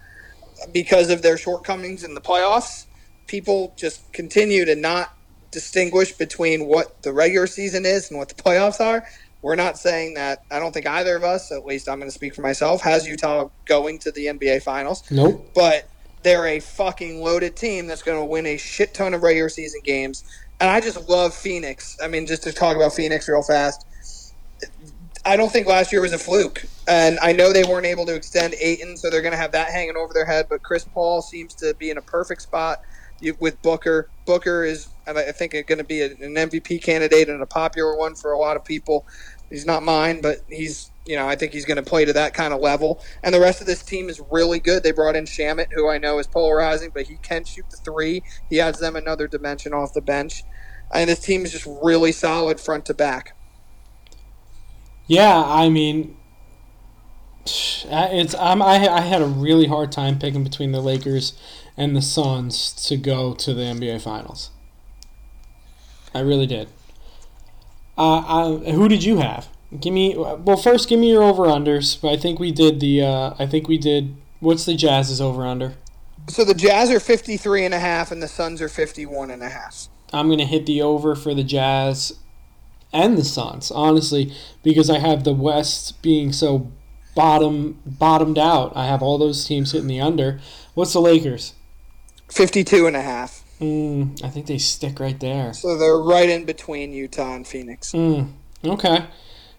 [0.72, 2.86] because of their shortcomings in the playoffs.
[3.26, 5.16] People just continue to not
[5.50, 9.06] distinguish between what the regular season is and what the playoffs are.
[9.42, 10.44] We're not saying that.
[10.50, 13.06] I don't think either of us, at least I'm going to speak for myself, has
[13.08, 15.02] Utah going to the NBA Finals.
[15.10, 15.50] Nope.
[15.54, 15.88] But
[16.22, 19.80] they're a fucking loaded team that's going to win a shit ton of regular season
[19.82, 20.22] games.
[20.62, 21.98] And I just love Phoenix.
[22.00, 23.84] I mean, just to talk about Phoenix real fast.
[25.24, 26.64] I don't think last year was a fluke.
[26.86, 29.70] And I know they weren't able to extend Ayton, so they're going to have that
[29.70, 30.46] hanging over their head.
[30.48, 32.80] But Chris Paul seems to be in a perfect spot
[33.40, 34.08] with Booker.
[34.24, 38.30] Booker is, I think, going to be an MVP candidate and a popular one for
[38.30, 39.04] a lot of people.
[39.50, 42.32] He's not mine, but he's you know I think he's going to play to that
[42.32, 43.02] kind of level.
[43.22, 44.82] And the rest of this team is really good.
[44.82, 48.22] They brought in Shamet, who I know is polarizing, but he can shoot the three.
[48.48, 50.42] He adds them another dimension off the bench,
[50.92, 53.36] and this team is just really solid front to back.
[55.06, 56.16] Yeah, I mean,
[57.44, 61.32] it's I'm, I I had a really hard time picking between the Lakers
[61.76, 64.50] and the Suns to go to the NBA Finals.
[66.14, 66.68] I really did.
[67.96, 68.18] Uh,
[68.64, 69.48] I, who did you have?
[69.80, 70.88] Give me well first.
[70.88, 72.06] Give me your over unders.
[72.08, 73.02] I think we did the.
[73.02, 74.16] Uh, I think we did.
[74.40, 75.74] What's the Jazz's over under?
[76.28, 79.48] So the Jazz are 53 and a half and the Suns are 51 and a
[79.48, 79.88] half.
[80.12, 82.18] I'm going to hit the over for the Jazz
[82.92, 84.32] and the Suns, honestly,
[84.62, 86.70] because I have the West being so
[87.14, 88.72] bottom bottomed out.
[88.74, 90.40] I have all those teams hitting the under.
[90.74, 91.54] What's the Lakers?
[92.30, 93.44] 52 and a half.
[93.60, 95.52] Mm, I think they stick right there.
[95.52, 97.92] So they're right in between Utah and Phoenix.
[97.92, 98.32] Mm,
[98.64, 99.06] okay.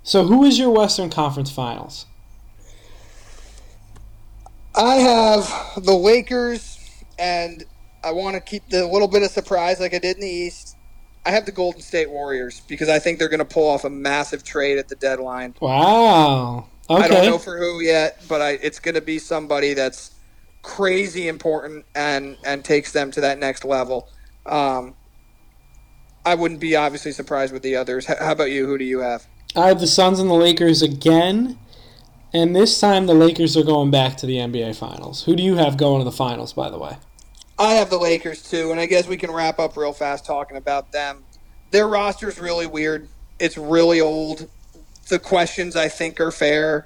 [0.03, 2.05] So who is your Western Conference Finals?
[4.75, 6.79] I have the Lakers,
[7.19, 7.63] and
[8.03, 10.75] I want to keep the little bit of surprise like I did in the East.
[11.25, 13.89] I have the Golden State Warriors because I think they're going to pull off a
[13.89, 15.55] massive trade at the deadline.
[15.61, 16.67] Wow.
[16.89, 17.03] Okay.
[17.03, 20.11] I don't know for who yet, but I, it's going to be somebody that's
[20.63, 24.09] crazy important and and takes them to that next level.
[24.45, 24.95] Um,
[26.25, 28.05] I wouldn't be obviously surprised with the others.
[28.05, 28.65] How about you?
[28.65, 29.25] Who do you have?
[29.55, 31.59] I have the Suns and the Lakers again,
[32.33, 35.23] and this time the Lakers are going back to the NBA Finals.
[35.23, 36.97] Who do you have going to the finals, by the way?
[37.59, 40.57] I have the Lakers too, and I guess we can wrap up real fast talking
[40.57, 41.23] about them.
[41.71, 43.07] Their roster is really weird.
[43.39, 44.49] It's really old.
[45.09, 46.85] The questions I think are fair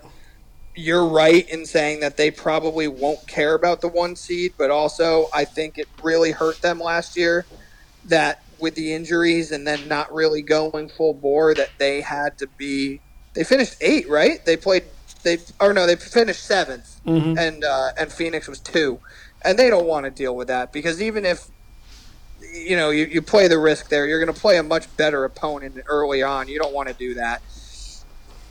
[0.78, 5.28] you're right in saying that they probably won't care about the one seed, but also
[5.34, 7.45] I think it really hurt them last year
[8.05, 12.47] that with the injuries and then not really going full bore that they had to
[12.57, 13.01] be
[13.34, 14.43] they finished eight, right?
[14.45, 14.84] They played
[15.24, 17.38] they or no, they finished 7th mm-hmm.
[17.38, 18.99] and uh, and Phoenix was two,
[19.43, 21.47] and they don't want to deal with that because even if
[22.53, 25.25] you know you, you play the risk there, you're going to play a much better
[25.25, 26.47] opponent early on.
[26.47, 27.41] You don't want to do that.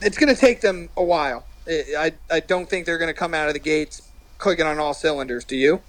[0.03, 3.35] It's going to take them a while I, I don't think they're going to come
[3.35, 4.03] out of the gates
[4.39, 5.45] clicking on all cylinders.
[5.45, 5.83] Do you?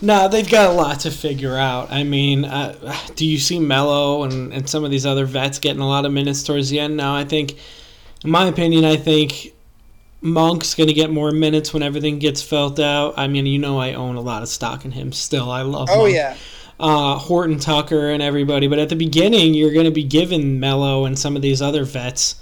[0.00, 1.90] No, they've got a lot to figure out.
[1.90, 5.82] I mean, uh, do you see Melo and, and some of these other vets getting
[5.82, 6.96] a lot of minutes towards the end?
[6.96, 7.58] No, I think,
[8.24, 9.52] in my opinion, I think
[10.20, 13.14] Monk's going to get more minutes when everything gets felt out.
[13.16, 15.50] I mean, you know, I own a lot of stock in him still.
[15.50, 16.14] I love Oh, Monk.
[16.14, 16.36] yeah.
[16.80, 18.66] Uh, Horton Tucker and everybody.
[18.68, 21.84] But at the beginning, you're going to be giving Melo and some of these other
[21.84, 22.36] vets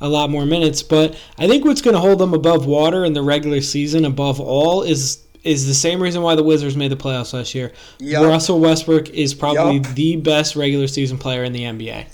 [0.00, 0.82] a lot more minutes.
[0.82, 4.40] But I think what's going to hold them above water in the regular season, above
[4.40, 7.72] all, is is the same reason why the Wizards made the playoffs last year.
[7.98, 8.22] Yep.
[8.22, 9.94] Russell Westbrook is probably yep.
[9.94, 12.06] the best regular season player in the NBA.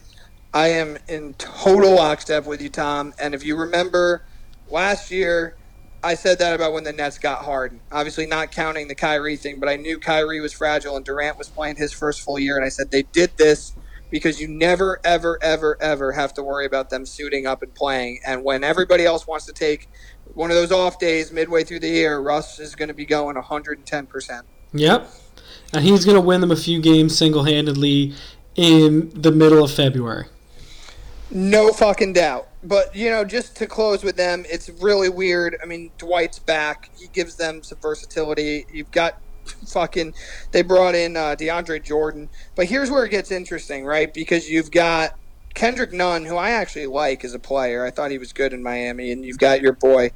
[0.55, 3.13] I am in total lockstep with you, Tom.
[3.21, 4.23] And if you remember
[4.71, 5.57] last year,
[6.03, 7.79] I said that about when the Nets got hard.
[7.91, 11.49] Obviously, not counting the Kyrie thing, but I knew Kyrie was fragile and Durant was
[11.49, 12.57] playing his first full year.
[12.57, 13.75] And I said they did this
[14.11, 18.21] because you never, ever, ever, ever have to worry about them suiting up and playing.
[18.27, 19.89] And when everybody else wants to take
[20.35, 23.37] one of those off days midway through the year, Russ is going to be going
[23.37, 24.43] 110%.
[24.73, 25.11] Yep.
[25.73, 28.15] And he's going to win them a few games single handedly
[28.55, 30.27] in the middle of February.
[31.31, 32.49] No fucking doubt.
[32.63, 35.57] But, you know, just to close with them, it's really weird.
[35.63, 36.91] I mean, Dwight's back.
[36.99, 38.67] He gives them some versatility.
[38.73, 39.21] You've got
[39.67, 40.15] fucking
[40.53, 42.29] they brought in uh, DeAndre Jordan.
[42.55, 44.13] But here's where it gets interesting, right?
[44.13, 45.17] Because you've got
[45.55, 47.85] Kendrick Nunn, who I actually like as a player.
[47.85, 50.13] I thought he was good in Miami, and you've got your boy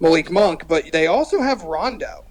[0.00, 0.68] Malik Monk.
[0.68, 2.24] But they also have Rondo,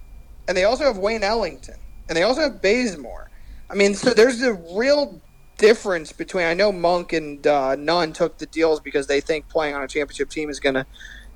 [0.47, 1.77] and they also have Wayne Ellington,
[2.07, 3.29] and they also have Bazemore.
[3.69, 5.21] I mean, so there's a real
[5.57, 6.45] difference between.
[6.45, 9.87] I know Monk and uh, Nunn took the deals because they think playing on a
[9.87, 10.85] championship team is going to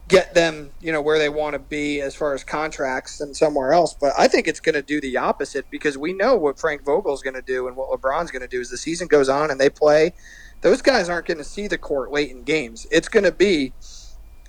[0.08, 3.74] get them, you know, where they want to be as far as contracts and somewhere
[3.74, 3.96] else.
[4.00, 7.24] But I think it's going to do the opposite because we know what Frank Vogel's
[7.24, 9.60] going to do and what LeBron's going to do as the season goes on and
[9.62, 10.14] they play.
[10.62, 12.88] Those guys aren't going to see the court late in games.
[12.92, 13.76] It's going to be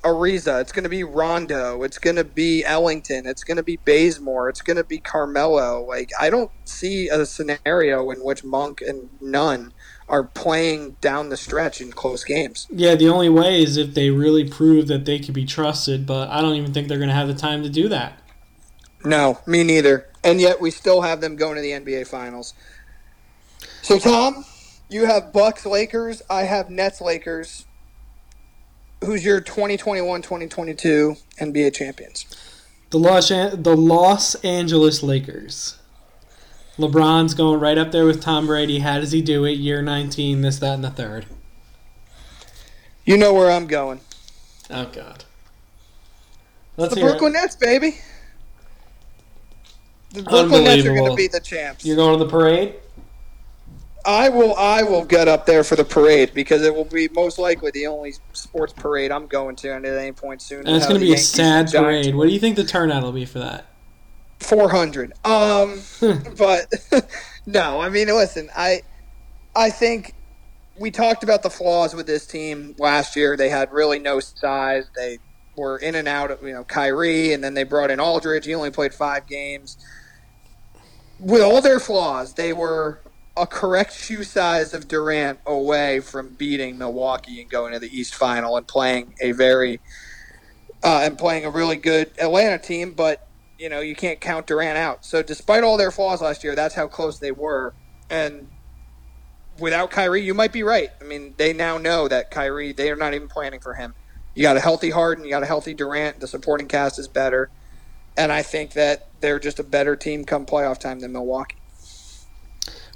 [0.02, 0.60] Ariza.
[0.60, 1.82] It's going to be Rondo.
[1.82, 3.26] It's going to be Ellington.
[3.26, 4.48] It's going to be Bazemore.
[4.48, 5.84] It's going to be Carmelo.
[5.84, 9.72] Like I don't see a scenario in which Monk and Nunn
[10.08, 12.66] are playing down the stretch in close games.
[12.70, 16.28] Yeah, the only way is if they really prove that they can be trusted, but
[16.30, 18.18] I don't even think they're going to have the time to do that.
[19.04, 20.08] No, me neither.
[20.24, 22.54] And yet we still have them going to the NBA Finals.
[23.82, 24.44] So Tom,
[24.88, 27.66] you have Bucks Lakers, I have Nets Lakers.
[29.04, 32.26] Who's your 2021-2022 NBA champions?
[32.90, 35.78] The Los An- the Los Angeles Lakers.
[36.78, 38.80] LeBron's going right up there with Tom Brady.
[38.80, 39.52] How does he do it?
[39.52, 41.26] Year 19, this, that, and the third.
[43.04, 44.00] You know where I'm going.
[44.70, 45.24] Oh God.
[46.76, 47.40] Let's the Brooklyn it.
[47.40, 47.98] Nets, baby.
[50.12, 51.84] The Brooklyn Nets are going to be the champs.
[51.84, 52.74] You're going to the parade.
[54.04, 54.54] I will.
[54.56, 57.86] I will get up there for the parade because it will be most likely the
[57.86, 60.66] only sports parade I'm going to at any point soon.
[60.66, 62.14] And it's going to be a sad parade.
[62.14, 63.66] What do you think the turnout will be for that?
[64.38, 65.12] Four hundred.
[65.24, 65.80] Um,
[66.38, 66.72] but
[67.46, 67.80] no.
[67.80, 68.48] I mean, listen.
[68.56, 68.82] I
[69.54, 70.14] I think
[70.78, 73.36] we talked about the flaws with this team last year.
[73.36, 74.86] They had really no size.
[74.96, 75.18] They
[75.56, 78.46] were in and out of you know Kyrie, and then they brought in Aldridge.
[78.46, 79.76] He only played five games.
[81.18, 83.00] With all their flaws, they were
[83.40, 88.14] a correct shoe size of Durant away from beating Milwaukee and going to the East
[88.14, 89.80] Final and playing a very
[90.82, 92.92] uh, and playing a really good Atlanta team.
[92.92, 93.26] But
[93.58, 95.04] you know you can't count Durant out.
[95.04, 97.74] So despite all their flaws last year, that's how close they were.
[98.10, 98.48] And
[99.58, 100.90] without Kyrie, you might be right.
[101.00, 103.94] I mean, they now know that Kyrie they are not even planning for him.
[104.34, 106.20] You got a healthy Harden, you got a healthy Durant.
[106.20, 107.50] The supporting cast is better,
[108.16, 111.59] and I think that they're just a better team come playoff time than Milwaukee.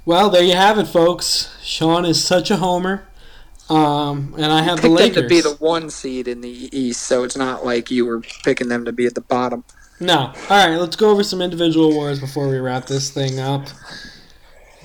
[0.05, 1.57] Well, there you have it, folks.
[1.63, 3.07] Sean is such a homer.
[3.69, 7.23] Um, and I have the Lakers to be the one seed in the East, so
[7.23, 9.63] it's not like you were picking them to be at the bottom.
[9.99, 10.17] No.
[10.17, 13.65] All right, let's go over some individual awards before we wrap this thing up.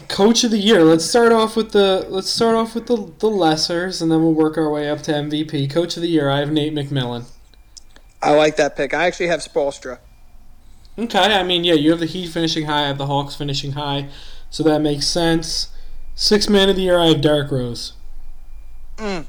[0.08, 0.82] Coach of the year.
[0.82, 4.32] Let's start off with the let's start off with the the lessers, and then we'll
[4.32, 5.70] work our way up to MVP.
[5.70, 6.30] Coach of the year.
[6.30, 7.26] I have Nate McMillan.
[8.22, 8.94] I like that pick.
[8.94, 9.98] I actually have Spoelstra.
[10.98, 13.72] Okay, I mean, yeah, you have the Heat finishing high, I have the Hawks finishing
[13.72, 14.08] high
[14.50, 15.68] so that makes sense.
[16.14, 17.94] Six man of the year, I have Derrick Rose.
[18.96, 19.24] Mm.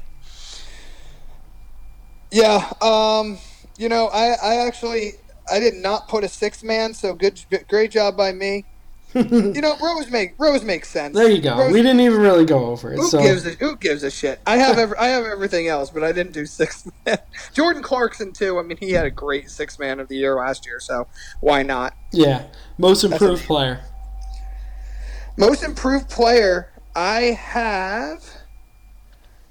[2.30, 3.38] Yeah, um,
[3.78, 5.12] you know, I, I actually
[5.50, 8.64] I did not put a six man, so good, great job by me.
[9.14, 11.14] you know, Rose make Rose makes sense.
[11.14, 11.58] There you go.
[11.58, 12.96] Rose, we didn't even really go over it.
[12.96, 13.20] Who so.
[13.20, 14.40] gives a Who gives a shit?
[14.46, 17.18] I have every, I have everything else, but I didn't do six man.
[17.52, 18.58] Jordan Clarkson too.
[18.58, 21.06] I mean, he had a great six man of the year last year, so
[21.40, 21.94] why not?
[22.12, 22.46] Yeah,
[22.78, 23.84] most improved player.
[25.36, 28.24] Most improved player, I have.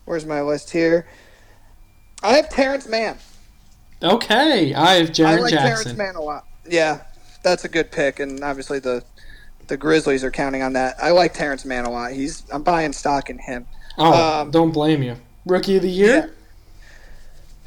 [0.06, 1.08] Where's my list here?
[2.24, 3.18] I have Terance Mann.
[4.03, 5.84] Okay, I have Jaren I like Jackson.
[5.84, 6.45] Terance Mann a lot.
[6.70, 7.02] Yeah,
[7.44, 9.03] that's a good pick, and obviously the
[9.68, 10.95] the Grizzlies are counting on that.
[11.02, 12.12] I like Terance Mann a lot.
[12.12, 13.66] He's I'm buying stock in him.
[13.98, 15.16] Oh, um, don't blame you.
[15.45, 16.16] Rookie of the year.
[16.16, 16.28] Yeah.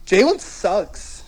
[0.06, 1.22] Jalen Suggs.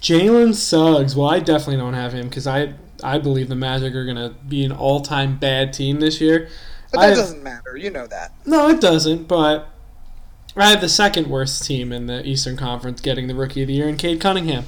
[0.00, 1.14] Jalen Suggs.
[1.16, 4.34] Well, I definitely don't have him because I I believe the Magic are going to
[4.48, 6.48] be an all time bad team this year.
[6.92, 7.76] But that have, doesn't matter.
[7.76, 8.32] You know that.
[8.46, 9.28] No, it doesn't.
[9.28, 9.68] But
[10.56, 13.74] I have the second worst team in the Eastern Conference getting the Rookie of the
[13.74, 14.64] Year in Cade Cunningham.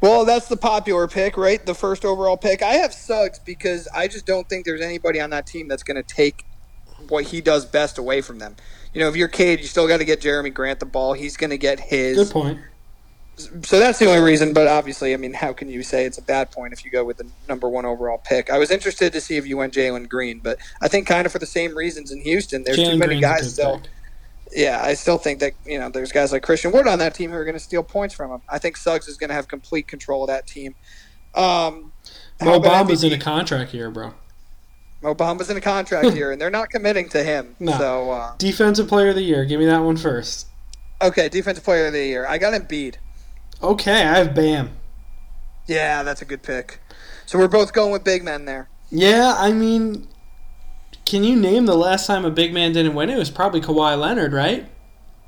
[0.00, 1.64] Well, that's the popular pick, right?
[1.64, 2.62] The first overall pick.
[2.62, 6.02] I have Suggs because I just don't think there's anybody on that team that's going
[6.02, 6.46] to take
[7.08, 8.56] what he does best away from them.
[8.94, 11.12] You know, if you're Cade, you still got to get Jerami Grant the ball.
[11.12, 12.16] He's going to get his.
[12.16, 12.58] Good point
[13.36, 14.52] so that's the only reason.
[14.52, 17.04] But obviously, I mean, how can you say it's a bad point if you go
[17.04, 18.50] with the number one overall pick?
[18.50, 21.32] I was interested to see if you went Jalen Green, but I think kind of
[21.32, 22.64] for the same reasons in Houston.
[22.64, 23.82] There's Jaylen too many Green's guys still.
[24.52, 27.30] Yeah, I still think that you know there's guys like Christian Wood on that team
[27.30, 28.40] who are going to steal points from him.
[28.48, 30.74] I think Suggs is going to have complete control of that team.
[31.34, 31.92] Um,
[32.42, 34.14] Mo Bamba's in a contract year, bro.
[35.02, 37.56] Mo Bamba's in a contract year, and they're not committing to him.
[37.60, 37.72] No.
[37.78, 39.44] So uh, defensive player of the year.
[39.44, 40.48] Give me that one first.
[41.02, 42.26] Okay, defensive player of the year.
[42.26, 42.96] I got Embiid.
[43.62, 44.70] Okay, I have Bam.
[45.66, 46.80] Yeah, that's a good pick.
[47.26, 48.68] So we're both going with big men there.
[48.90, 50.08] Yeah, I mean,
[51.04, 53.10] can you name the last time a big man didn't win?
[53.10, 54.68] It was probably Kawhi Leonard, right?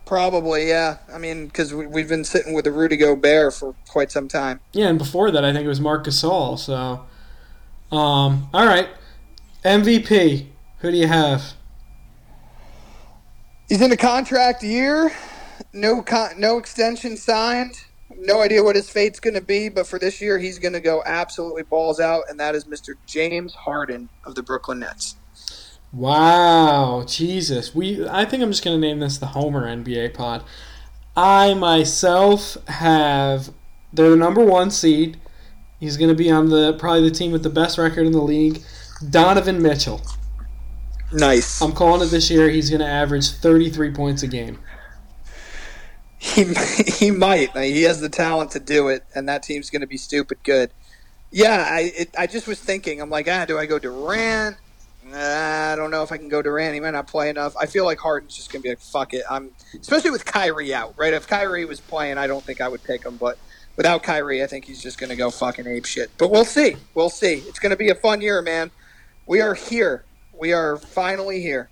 [0.06, 0.98] Probably, yeah.
[1.12, 4.60] I mean, because we, have been sitting with the Rudy Gobert for quite some time.
[4.72, 6.58] Yeah, and before that, I think it was Marc Gasol.
[6.58, 7.04] So,
[7.96, 8.88] um, all right,
[9.64, 10.46] MVP.
[10.78, 11.52] Who do you have?
[13.68, 15.12] He's in a contract year.
[15.72, 17.84] No, con- no extension signed
[18.22, 20.80] no idea what his fate's going to be, but for this year, he's going to
[20.80, 22.94] go absolutely balls out, and that is Mr.
[23.06, 25.16] James Harden of the Brooklyn Nets.
[25.92, 27.74] Wow, Jesus.
[27.74, 30.42] We I think I'm just going to name this the Homer NBA pod.
[31.14, 33.50] I myself have
[33.92, 35.18] they're the number 1 seed.
[35.78, 38.22] He's going to be on the probably the team with the best record in the
[38.22, 38.62] league,
[39.10, 40.00] Donovan Mitchell.
[41.12, 41.60] Nice.
[41.60, 42.48] I'm calling it this year.
[42.48, 44.58] He's going to average 33 points a game.
[46.22, 46.44] He
[46.86, 47.50] he might.
[47.56, 50.70] He has the talent to do it, and that team's going to be stupid good.
[51.32, 53.00] Yeah, I it, I just was thinking.
[53.00, 54.56] I'm like, ah, do I go Durant?
[55.12, 56.74] I don't know if I can go Durant.
[56.74, 57.56] He might not play enough.
[57.56, 59.24] I feel like Harden's just going to be like, fuck it.
[59.28, 61.12] I'm especially with Kyrie out, right?
[61.12, 63.36] If Kyrie was playing, I don't think I would pick him, but
[63.76, 66.12] without Kyrie, I think he's just going to go fucking ape shit.
[66.18, 66.76] But we'll see.
[66.94, 67.42] We'll see.
[67.48, 68.70] It's going to be a fun year, man.
[69.26, 70.04] We are here.
[70.38, 71.68] We are finally here.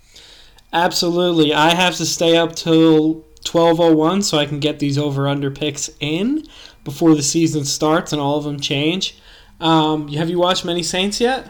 [0.72, 1.54] Absolutely.
[1.54, 5.90] I have to stay up till 12:01 so I can get these over under picks
[6.00, 6.46] in
[6.84, 9.18] before the season starts and all of them change.
[9.60, 11.48] Um, have you watched many Saints yet?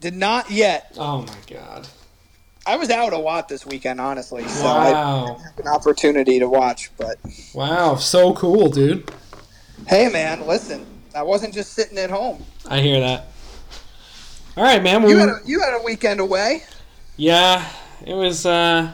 [0.00, 0.94] Did not yet.
[0.98, 1.88] Oh my god.
[2.66, 5.38] I was out a lot this weekend, honestly, so Wow.
[5.40, 6.90] I an opportunity to watch.
[6.96, 7.16] But
[7.54, 9.10] Wow, so cool, dude.
[9.86, 10.84] hey, man, listen,
[11.14, 12.44] I wasn't just sitting at home.
[12.68, 13.28] I hear that.
[14.56, 15.02] All right, man.
[15.02, 16.62] Well, You had a, you had a weekend away.
[17.16, 17.64] Yeah,
[18.04, 18.92] it was uh,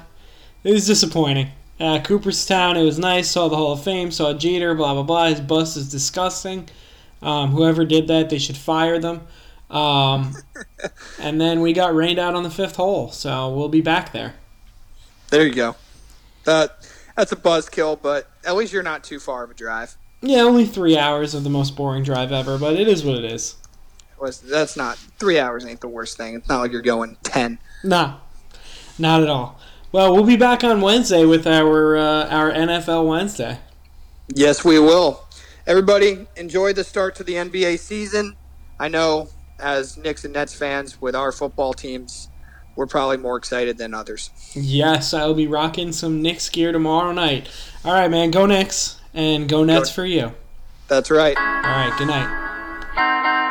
[0.64, 1.50] it was disappointing.
[1.80, 3.30] Uh, Cooperstown, it was nice.
[3.30, 4.10] Saw the Hall of Fame.
[4.10, 4.74] Saw Jeter.
[4.74, 5.26] Blah blah blah.
[5.26, 6.68] His bus is disgusting.
[7.22, 9.22] Um, whoever did that, they should fire them.
[9.70, 10.34] Um,
[11.20, 14.34] and then we got rained out on the fifth hole, so we'll be back there.
[15.30, 15.76] There you go.
[16.44, 16.86] That
[17.16, 19.96] that's a buzzkill, but at least you're not too far of a drive.
[20.20, 23.24] Yeah, only three hours of the most boring drive ever, but it is what it
[23.24, 23.56] is.
[24.20, 26.34] Was that's not three hours ain't the worst thing.
[26.34, 27.58] It's not like you're going ten.
[27.82, 28.18] Nah,
[28.98, 29.58] not at all.
[29.92, 33.58] Well, we'll be back on Wednesday with our uh, our NFL Wednesday.
[34.34, 35.26] Yes, we will.
[35.66, 38.36] Everybody, enjoy the start to the NBA season.
[38.80, 39.28] I know,
[39.58, 42.30] as Knicks and Nets fans, with our football teams,
[42.74, 44.30] we're probably more excited than others.
[44.54, 47.50] Yes, I will be rocking some Knicks gear tomorrow night.
[47.84, 48.30] All right, man.
[48.30, 50.32] Go Knicks and go Nets for you.
[50.88, 51.36] That's right.
[51.36, 51.94] All right.
[51.98, 53.41] Good night.